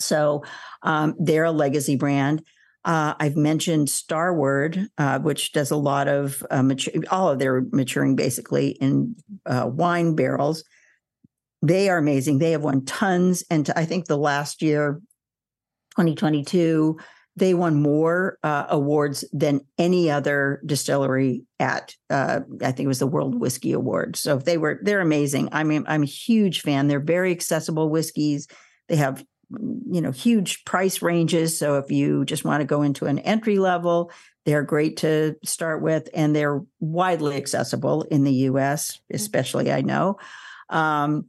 So 0.00 0.44
um, 0.82 1.14
they're 1.18 1.44
a 1.44 1.52
legacy 1.52 1.96
brand. 1.96 2.42
Uh, 2.84 3.14
I've 3.18 3.36
mentioned 3.36 3.88
Starward, 3.88 4.88
uh, 4.98 5.18
which 5.20 5.52
does 5.52 5.70
a 5.70 5.76
lot 5.76 6.06
of 6.06 6.44
uh, 6.50 6.62
mature, 6.62 6.92
all 7.10 7.30
of 7.30 7.38
their 7.38 7.64
maturing 7.72 8.14
basically 8.14 8.70
in 8.72 9.16
uh, 9.46 9.70
wine 9.72 10.14
barrels. 10.14 10.64
They 11.62 11.88
are 11.88 11.96
amazing. 11.96 12.38
They 12.38 12.50
have 12.50 12.62
won 12.62 12.84
tons. 12.84 13.42
And 13.50 13.70
I 13.74 13.86
think 13.86 14.06
the 14.06 14.18
last 14.18 14.60
year, 14.60 15.00
2022, 15.92 16.98
they 17.36 17.54
won 17.54 17.80
more 17.80 18.38
uh, 18.42 18.66
awards 18.68 19.24
than 19.32 19.60
any 19.78 20.10
other 20.10 20.60
distillery 20.66 21.44
at 21.58 21.94
uh, 22.10 22.40
I 22.60 22.70
think 22.70 22.80
it 22.80 22.88
was 22.88 23.00
the 23.00 23.06
World 23.06 23.40
Whiskey 23.40 23.72
Award. 23.72 24.16
So 24.16 24.36
they 24.36 24.56
were 24.56 24.78
they're 24.82 25.00
amazing. 25.00 25.48
I 25.52 25.64
mean, 25.64 25.84
I'm 25.88 26.02
a 26.02 26.06
huge 26.06 26.60
fan. 26.60 26.86
They're 26.86 27.00
very 27.00 27.32
accessible 27.32 27.88
whiskeys. 27.88 28.46
They 28.88 28.96
have 28.96 29.24
you 29.50 30.00
know 30.00 30.10
huge 30.10 30.64
price 30.64 31.02
ranges. 31.02 31.58
So 31.58 31.78
if 31.78 31.90
you 31.90 32.24
just 32.24 32.44
want 32.44 32.60
to 32.60 32.66
go 32.66 32.82
into 32.82 33.06
an 33.06 33.18
entry 33.20 33.58
level, 33.58 34.10
they're 34.44 34.62
great 34.62 34.98
to 34.98 35.36
start 35.44 35.82
with, 35.82 36.08
and 36.14 36.34
they're 36.34 36.62
widely 36.80 37.36
accessible 37.36 38.02
in 38.04 38.24
the 38.24 38.32
U.S., 38.32 38.92
mm-hmm. 38.92 39.16
especially 39.16 39.72
I 39.72 39.80
know. 39.80 40.18
Um, 40.68 41.26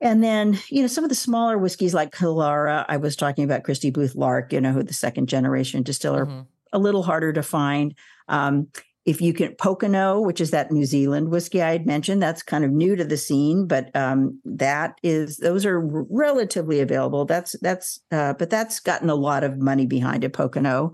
and 0.00 0.22
then, 0.22 0.58
you 0.68 0.82
know, 0.82 0.88
some 0.88 1.04
of 1.04 1.10
the 1.10 1.16
smaller 1.16 1.58
whiskeys 1.58 1.94
like 1.94 2.12
Killara, 2.12 2.84
I 2.88 2.98
was 2.98 3.16
talking 3.16 3.44
about 3.44 3.64
Kristy 3.64 3.92
Booth 3.92 4.14
Lark, 4.14 4.52
you 4.52 4.60
know, 4.60 4.72
who 4.72 4.82
the 4.84 4.94
second 4.94 5.28
generation 5.28 5.82
distiller, 5.82 6.26
mm-hmm. 6.26 6.42
a 6.72 6.78
little 6.78 7.02
harder 7.02 7.32
to 7.32 7.42
find. 7.42 7.94
Um, 8.28 8.68
if 9.08 9.22
you 9.22 9.32
can 9.32 9.54
Pokeno, 9.54 10.22
which 10.22 10.38
is 10.38 10.50
that 10.50 10.70
New 10.70 10.84
Zealand 10.84 11.30
whiskey 11.30 11.62
I 11.62 11.72
had 11.72 11.86
mentioned, 11.86 12.22
that's 12.22 12.42
kind 12.42 12.62
of 12.62 12.70
new 12.70 12.94
to 12.94 13.06
the 13.06 13.16
scene, 13.16 13.66
but 13.66 13.90
um, 13.96 14.38
that 14.44 14.98
is 15.02 15.38
those 15.38 15.64
are 15.64 15.80
relatively 15.80 16.80
available. 16.80 17.24
That's 17.24 17.56
that's 17.62 18.00
uh, 18.12 18.34
but 18.34 18.50
that's 18.50 18.80
gotten 18.80 19.08
a 19.08 19.14
lot 19.14 19.44
of 19.44 19.56
money 19.56 19.86
behind 19.86 20.24
it, 20.24 20.34
Pokeno. 20.34 20.90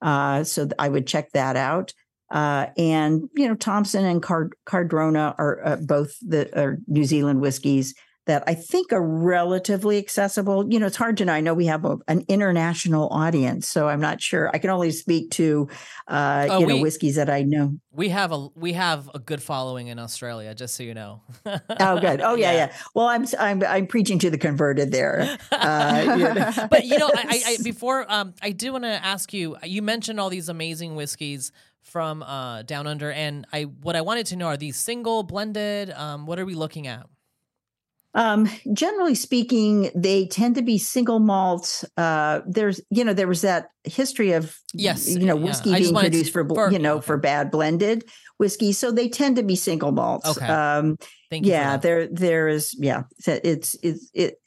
Uh, 0.00 0.44
so 0.44 0.66
I 0.78 0.88
would 0.88 1.06
check 1.06 1.32
that 1.32 1.56
out. 1.56 1.92
Uh, 2.30 2.68
and 2.78 3.28
you 3.36 3.46
know, 3.46 3.54
Thomson 3.54 4.06
and 4.06 4.22
Card- 4.22 4.54
Cardrona 4.64 5.34
are 5.36 5.60
uh, 5.62 5.76
both 5.76 6.16
the 6.26 6.48
are 6.58 6.78
New 6.86 7.04
Zealand 7.04 7.42
whiskeys 7.42 7.94
that 8.28 8.44
I 8.46 8.54
think 8.54 8.92
are 8.92 9.02
relatively 9.02 9.98
accessible. 9.98 10.70
You 10.70 10.78
know, 10.78 10.86
it's 10.86 10.96
hard 10.96 11.16
to 11.16 11.24
know. 11.24 11.32
I 11.32 11.40
know 11.40 11.54
we 11.54 11.66
have 11.66 11.84
a, 11.86 11.96
an 12.08 12.24
international 12.28 13.08
audience, 13.08 13.66
so 13.66 13.88
I'm 13.88 14.00
not 14.00 14.20
sure. 14.20 14.50
I 14.52 14.58
can 14.58 14.68
only 14.70 14.92
speak 14.92 15.30
to 15.32 15.66
uh, 16.06 16.46
oh, 16.50 16.60
you 16.60 16.66
know 16.66 16.76
whiskeys 16.76 17.16
that 17.16 17.30
I 17.30 17.42
know. 17.42 17.78
We 17.90 18.10
have 18.10 18.30
a 18.30 18.48
we 18.54 18.74
have 18.74 19.10
a 19.14 19.18
good 19.18 19.42
following 19.42 19.88
in 19.88 19.98
Australia, 19.98 20.54
just 20.54 20.76
so 20.76 20.82
you 20.82 20.92
know. 20.94 21.22
oh, 21.46 22.00
good. 22.00 22.20
Oh, 22.20 22.34
yeah, 22.34 22.52
yeah, 22.52 22.52
yeah, 22.52 22.72
Well, 22.94 23.06
I'm 23.06 23.24
I'm 23.38 23.64
I'm 23.64 23.86
preaching 23.86 24.18
to 24.20 24.30
the 24.30 24.38
converted 24.38 24.92
there. 24.92 25.38
Uh, 25.50 26.14
you 26.18 26.34
know. 26.34 26.68
but 26.70 26.84
you 26.84 26.98
know, 26.98 27.10
I, 27.14 27.42
I 27.46 27.56
before 27.64 28.04
um, 28.12 28.34
I 28.42 28.50
do 28.52 28.72
want 28.72 28.84
to 28.84 29.04
ask 29.04 29.32
you. 29.32 29.56
You 29.64 29.80
mentioned 29.80 30.20
all 30.20 30.28
these 30.28 30.50
amazing 30.50 30.96
whiskeys 30.96 31.50
from 31.80 32.22
uh, 32.22 32.60
down 32.62 32.86
under, 32.86 33.10
and 33.10 33.46
I 33.54 33.62
what 33.62 33.96
I 33.96 34.02
wanted 34.02 34.26
to 34.26 34.36
know 34.36 34.48
are 34.48 34.58
these 34.58 34.76
single, 34.76 35.22
blended? 35.22 35.90
Um, 35.90 36.26
what 36.26 36.38
are 36.38 36.44
we 36.44 36.54
looking 36.54 36.86
at? 36.86 37.06
Um, 38.14 38.48
generally 38.72 39.14
speaking, 39.14 39.90
they 39.94 40.26
tend 40.26 40.54
to 40.56 40.62
be 40.62 40.78
single 40.78 41.18
malt. 41.20 41.84
Uh, 41.96 42.40
there's, 42.46 42.80
you 42.90 43.04
know, 43.04 43.12
there 43.12 43.28
was 43.28 43.42
that 43.42 43.68
history 43.84 44.32
of, 44.32 44.58
yes, 44.72 45.08
you 45.08 45.26
know, 45.26 45.36
whiskey 45.36 45.70
yeah. 45.70 45.78
being 45.78 45.94
produced 45.94 46.32
for, 46.32 46.48
for, 46.48 46.72
you 46.72 46.78
know, 46.78 46.96
okay. 46.96 47.06
for 47.06 47.16
bad 47.18 47.50
blended 47.50 48.04
whiskey. 48.38 48.72
So 48.72 48.90
they 48.90 49.08
tend 49.08 49.36
to 49.36 49.42
be 49.42 49.56
single 49.56 49.92
malts. 49.92 50.28
Okay. 50.28 50.46
Um, 50.46 50.96
Thank 51.30 51.44
you 51.44 51.52
yeah, 51.52 51.76
there, 51.76 52.08
there 52.08 52.48
is, 52.48 52.74
yeah, 52.78 53.02
it's, 53.26 53.76
it's, 53.82 54.10
it, 54.14 54.40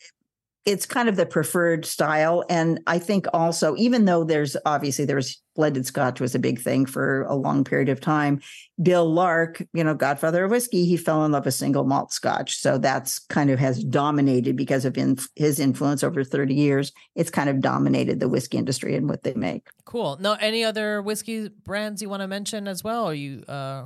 it's 0.65 0.85
kind 0.85 1.09
of 1.09 1.15
the 1.15 1.25
preferred 1.25 1.85
style. 1.85 2.43
And 2.49 2.79
i 2.87 2.99
think 2.99 3.25
also 3.33 3.75
even 3.77 4.05
though 4.05 4.23
there's 4.23 4.55
obviously 4.65 5.05
there's 5.05 5.41
blended 5.55 5.85
scotch 5.85 6.19
was 6.19 6.33
a 6.33 6.39
big 6.39 6.59
thing 6.59 6.85
for 6.85 7.23
a 7.23 7.35
long 7.35 7.63
period 7.63 7.89
of 7.89 7.99
time 7.99 8.39
bill 8.81 9.11
lark 9.11 9.61
you 9.73 9.83
know 9.83 9.93
godfather 9.93 10.45
of 10.45 10.51
whiskey 10.51 10.85
he 10.85 10.95
fell 10.95 11.25
in 11.25 11.31
love 11.31 11.45
with 11.45 11.53
single 11.53 11.83
malt 11.83 12.13
scotch. 12.13 12.55
So 12.57 12.77
that's 12.77 13.19
kind 13.19 13.49
of 13.49 13.59
has 13.59 13.83
dominated 13.83 14.55
because 14.55 14.85
of 14.85 14.97
in, 14.97 15.17
his 15.35 15.59
influence 15.59 16.03
over 16.03 16.23
30 16.23 16.53
years. 16.53 16.91
It's 17.15 17.29
kind 17.29 17.49
of 17.49 17.61
dominated 17.61 18.19
the 18.19 18.29
whiskey 18.29 18.57
industry 18.57 18.95
and 18.95 19.09
what 19.09 19.23
they 19.23 19.33
make. 19.33 19.67
Cool. 19.85 20.17
No 20.19 20.33
any 20.39 20.63
other 20.63 21.01
whiskey 21.01 21.49
brands 21.49 22.01
you 22.01 22.09
want 22.09 22.21
to 22.21 22.27
mention 22.27 22.67
as 22.67 22.83
well? 22.83 23.09
Or 23.09 23.13
you 23.13 23.43
uh? 23.47 23.85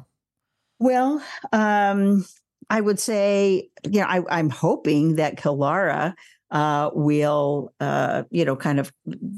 Well 0.79 1.23
um 1.51 2.25
I 2.69 2.81
would 2.81 2.99
say, 2.99 3.69
you 3.83 4.01
know, 4.01 4.07
I, 4.07 4.21
I'm 4.29 4.49
hoping 4.49 5.15
that 5.15 5.35
Killara 5.35 6.15
uh, 6.51 6.89
will 6.93 7.73
uh, 7.79 8.23
you 8.29 8.45
know 8.45 8.55
kind 8.55 8.79
of 8.79 8.91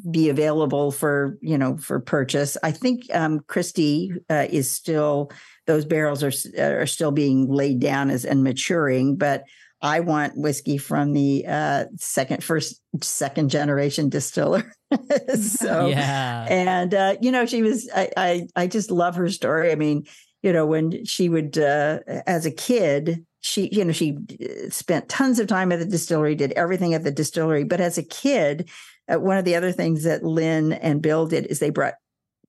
be 0.09 0.29
available 0.29 0.91
for 0.91 1.37
you 1.41 1.57
know 1.57 1.77
for 1.77 1.99
purchase. 1.99 2.57
I 2.63 2.71
think 2.71 3.03
um, 3.13 3.39
Kristy 3.41 4.11
uh, 4.29 4.47
is 4.49 4.69
still 4.69 5.31
those 5.65 5.85
barrels 5.85 6.23
are 6.23 6.31
are 6.59 6.87
still 6.87 7.11
being 7.11 7.49
laid 7.51 7.79
down 7.79 8.09
as 8.09 8.25
and 8.25 8.43
maturing, 8.43 9.15
but 9.15 9.43
I 9.81 9.99
want 9.99 10.37
whiskey 10.37 10.77
from 10.77 11.13
the 11.13 11.45
uh, 11.47 11.85
second, 11.97 12.43
first, 12.43 12.81
second 13.01 13.49
generation 13.49 14.09
distiller. 14.09 14.73
so, 15.39 15.87
yeah. 15.87 16.47
And 16.49 16.93
uh, 16.93 17.15
you 17.21 17.31
know, 17.31 17.45
she 17.45 17.61
was. 17.61 17.89
I, 17.95 18.09
I, 18.17 18.47
I 18.55 18.67
just 18.67 18.89
love 18.89 19.15
her 19.15 19.29
story. 19.29 19.71
I 19.71 19.75
mean, 19.75 20.05
you 20.41 20.51
know, 20.51 20.65
when 20.65 21.05
she 21.05 21.29
would, 21.29 21.57
uh, 21.57 21.99
as 22.25 22.45
a 22.45 22.51
kid, 22.51 23.25
she 23.47 23.69
you 23.71 23.83
know 23.83 23.93
she 23.93 24.17
uh, 24.41 24.69
spent 24.69 25.07
tons 25.09 25.39
of 25.39 25.47
time 25.47 25.71
at 25.71 25.79
the 25.79 25.85
distillery 25.85 26.35
did 26.35 26.51
everything 26.53 26.93
at 26.93 27.03
the 27.03 27.11
distillery 27.11 27.63
but 27.63 27.79
as 27.79 27.97
a 27.97 28.03
kid 28.03 28.69
uh, 29.11 29.19
one 29.19 29.37
of 29.37 29.45
the 29.45 29.55
other 29.55 29.71
things 29.71 30.03
that 30.03 30.23
lynn 30.23 30.73
and 30.73 31.01
bill 31.01 31.25
did 31.25 31.45
is 31.47 31.59
they 31.59 31.69
brought 31.69 31.95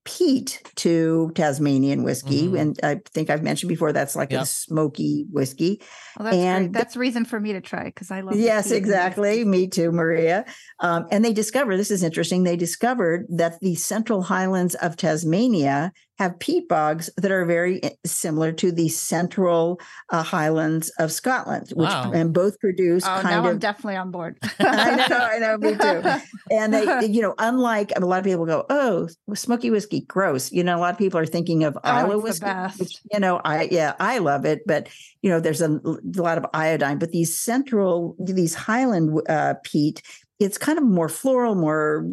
peat 0.05 0.63
to 0.77 1.31
Tasmanian 1.35 2.03
whiskey. 2.03 2.47
Mm-hmm. 2.47 2.57
And 2.57 2.81
I 2.83 3.01
think 3.13 3.29
I've 3.29 3.43
mentioned 3.43 3.69
before 3.69 3.93
that's 3.93 4.17
like 4.17 4.33
yep. 4.33 4.43
a 4.43 4.47
smoky 4.47 5.27
whiskey. 5.31 5.83
Well, 6.19 6.25
that's 6.25 6.37
and 6.37 6.65
great. 6.67 6.73
that's 6.73 6.97
reason 6.97 7.27
for 7.27 7.39
me 7.39 7.53
to 7.53 7.61
try 7.61 7.85
because 7.85 8.11
I 8.11 8.23
love 8.23 8.35
Yes, 8.35 8.71
exactly. 8.71 9.45
Me 9.45 9.67
too, 9.67 9.93
Maria. 9.93 10.47
Um, 10.81 11.07
and 11.11 11.23
they 11.23 11.35
discovered 11.35 11.77
this 11.77 11.91
is 11.91 12.03
interesting. 12.03 12.45
They 12.45 12.57
discovered 12.57 13.27
that 13.29 13.61
the 13.61 13.75
central 13.75 14.23
highlands 14.23 14.75
of 14.77 14.97
Tasmania 14.97 15.93
have 16.19 16.39
peat 16.41 16.69
bogs 16.69 17.09
that 17.17 17.31
are 17.31 17.45
very 17.45 17.83
eh, 17.83 17.91
similar 18.05 18.51
to 18.53 18.73
the 18.73 18.89
central 18.89 19.81
uh, 20.11 20.23
highlands 20.23 20.91
of 20.99 21.13
Scotland, 21.13 21.69
which 21.75 21.89
wow. 21.89 22.11
and 22.13 22.33
both 22.33 22.59
produce 22.59 23.05
oh, 23.05 23.21
kind 23.23 23.25
now 23.25 23.39
of. 23.41 23.47
I'm 23.47 23.59
definitely 23.59 23.97
on 23.97 24.11
board. 24.11 24.37
I 24.59 25.07
know, 25.09 25.17
I 25.17 25.39
know, 25.39 25.59
me 25.59 25.77
too. 25.77 26.21
And 26.51 26.75
they, 26.75 27.07
you 27.07 27.23
know, 27.23 27.35
unlike 27.39 27.93
a 27.97 28.01
lot 28.01 28.19
of 28.19 28.25
people 28.25 28.47
go, 28.47 28.67
oh, 28.69 29.09
smoky 29.35 29.71
whiskey, 29.71 30.01
gross. 30.01 30.51
You 30.51 30.65
know, 30.65 30.77
a 30.77 30.81
lot 30.81 30.93
of 30.93 30.99
people 30.99 31.21
are 31.21 31.27
thinking 31.27 31.65
of 31.65 31.79
oh, 31.85 32.05
Islay 32.05 32.17
whiskey, 32.17 32.51
which, 32.79 32.97
you 33.13 33.21
know, 33.21 33.41
I 33.45 33.69
yeah, 33.71 33.95
I 34.01 34.19
love 34.19 34.45
it, 34.45 34.63
but 34.67 34.89
you 35.23 35.31
know, 35.31 35.41
there's 35.41 35.61
a, 35.61 35.71
a 35.71 35.99
lot 36.21 36.39
of 36.39 36.47
iodine. 36.53 36.99
But 36.99 37.13
these 37.13 37.39
central, 37.39 38.17
these 38.19 38.55
Highland 38.55 39.21
uh, 39.29 39.55
peat 39.63 40.03
it's 40.41 40.57
kind 40.57 40.79
of 40.79 40.85
more 40.85 41.09
floral, 41.09 41.57
more 41.57 42.07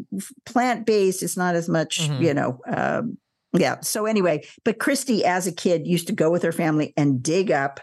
plant 0.48 0.88
based. 0.88 1.22
It's 1.22 1.38
not 1.38 1.54
as 1.54 1.70
much, 1.70 2.02
mm-hmm. 2.02 2.24
you 2.24 2.34
know, 2.34 2.60
um, 2.66 3.20
yeah. 3.60 3.80
So 3.82 4.06
anyway, 4.06 4.46
but 4.64 4.80
Kristy, 4.80 5.22
as 5.22 5.48
a 5.48 5.52
kid, 5.52 5.88
used 5.88 6.08
to 6.08 6.14
go 6.14 6.30
with 6.32 6.44
her 6.44 6.52
family 6.52 6.94
and 6.98 7.22
dig 7.22 7.52
up 7.52 7.80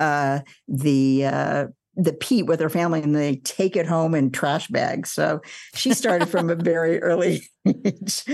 uh, 0.00 0.40
the 0.68 1.26
uh, 1.26 1.66
the 1.96 2.12
peat 2.12 2.46
with 2.46 2.60
her 2.60 2.68
family, 2.68 3.02
and 3.02 3.14
they 3.14 3.36
take 3.36 3.76
it 3.76 3.86
home 3.86 4.14
in 4.14 4.30
trash 4.30 4.68
bags. 4.68 5.10
So 5.10 5.40
she 5.74 5.94
started 5.94 6.28
from 6.28 6.50
a 6.50 6.54
very 6.54 7.00
early 7.02 7.48
age. 7.66 8.24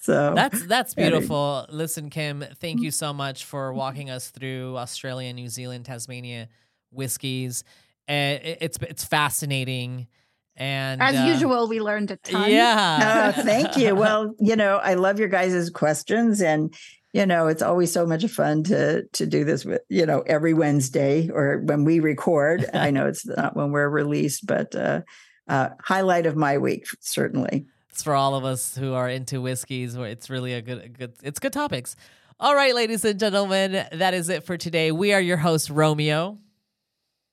So 0.00 0.32
that's 0.34 0.66
that's 0.66 0.94
beautiful. 0.94 1.64
Listen, 1.70 2.10
Kim, 2.10 2.44
thank 2.60 2.80
you 2.80 2.90
so 2.90 3.12
much 3.12 3.44
for 3.44 3.72
walking 3.72 4.10
us 4.10 4.30
through 4.30 4.76
Australia, 4.76 5.32
New 5.32 5.48
Zealand, 5.48 5.84
Tasmania 5.84 6.48
whiskeys. 6.90 7.62
Uh, 8.08 8.42
it's 8.42 8.78
it's 8.82 9.04
fascinating. 9.04 10.08
And 10.56 11.00
as 11.00 11.16
uh, 11.16 11.24
usual, 11.24 11.68
we 11.68 11.80
learned 11.80 12.10
a 12.10 12.16
ton. 12.16 12.50
Yeah. 12.50 13.34
oh, 13.36 13.42
thank 13.44 13.76
you. 13.76 13.94
Well, 13.94 14.34
you 14.38 14.56
know, 14.56 14.76
I 14.76 14.94
love 14.94 15.18
your 15.18 15.28
guys' 15.28 15.70
questions 15.70 16.40
and 16.40 16.74
you 17.12 17.26
know, 17.26 17.46
it's 17.46 17.60
always 17.60 17.92
so 17.92 18.06
much 18.06 18.24
fun 18.26 18.62
to 18.64 19.04
to 19.04 19.26
do 19.26 19.44
this 19.44 19.64
with, 19.64 19.82
you 19.90 20.06
know, 20.06 20.22
every 20.26 20.54
Wednesday 20.54 21.28
or 21.28 21.58
when 21.58 21.84
we 21.84 22.00
record. 22.00 22.64
I 22.72 22.90
know 22.90 23.06
it's 23.06 23.26
not 23.26 23.54
when 23.54 23.70
we're 23.70 23.88
released, 23.88 24.46
but 24.46 24.74
uh, 24.74 25.02
uh 25.46 25.70
highlight 25.82 26.24
of 26.26 26.36
my 26.36 26.56
week, 26.58 26.86
certainly. 27.00 27.66
It's 27.90 28.02
for 28.02 28.14
all 28.14 28.34
of 28.34 28.46
us 28.46 28.74
who 28.74 28.94
are 28.94 29.10
into 29.10 29.42
whiskeys. 29.42 29.94
It's 29.94 30.30
really 30.30 30.54
a 30.54 30.62
good, 30.62 30.82
a 30.82 30.88
good. 30.88 31.12
It's 31.22 31.38
good 31.38 31.52
topics. 31.52 31.94
All 32.40 32.54
right, 32.54 32.74
ladies 32.74 33.04
and 33.04 33.20
gentlemen, 33.20 33.86
that 33.92 34.14
is 34.14 34.30
it 34.30 34.44
for 34.44 34.56
today. 34.56 34.90
We 34.90 35.12
are 35.12 35.20
your 35.20 35.36
host, 35.36 35.68
Romeo. 35.68 36.38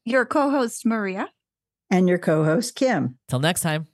Your 0.03 0.25
co 0.25 0.49
host, 0.49 0.85
Maria. 0.85 1.29
And 1.91 2.07
your 2.07 2.19
co 2.19 2.43
host, 2.43 2.75
Kim. 2.75 3.17
Till 3.27 3.39
next 3.39 3.61
time. 3.61 3.87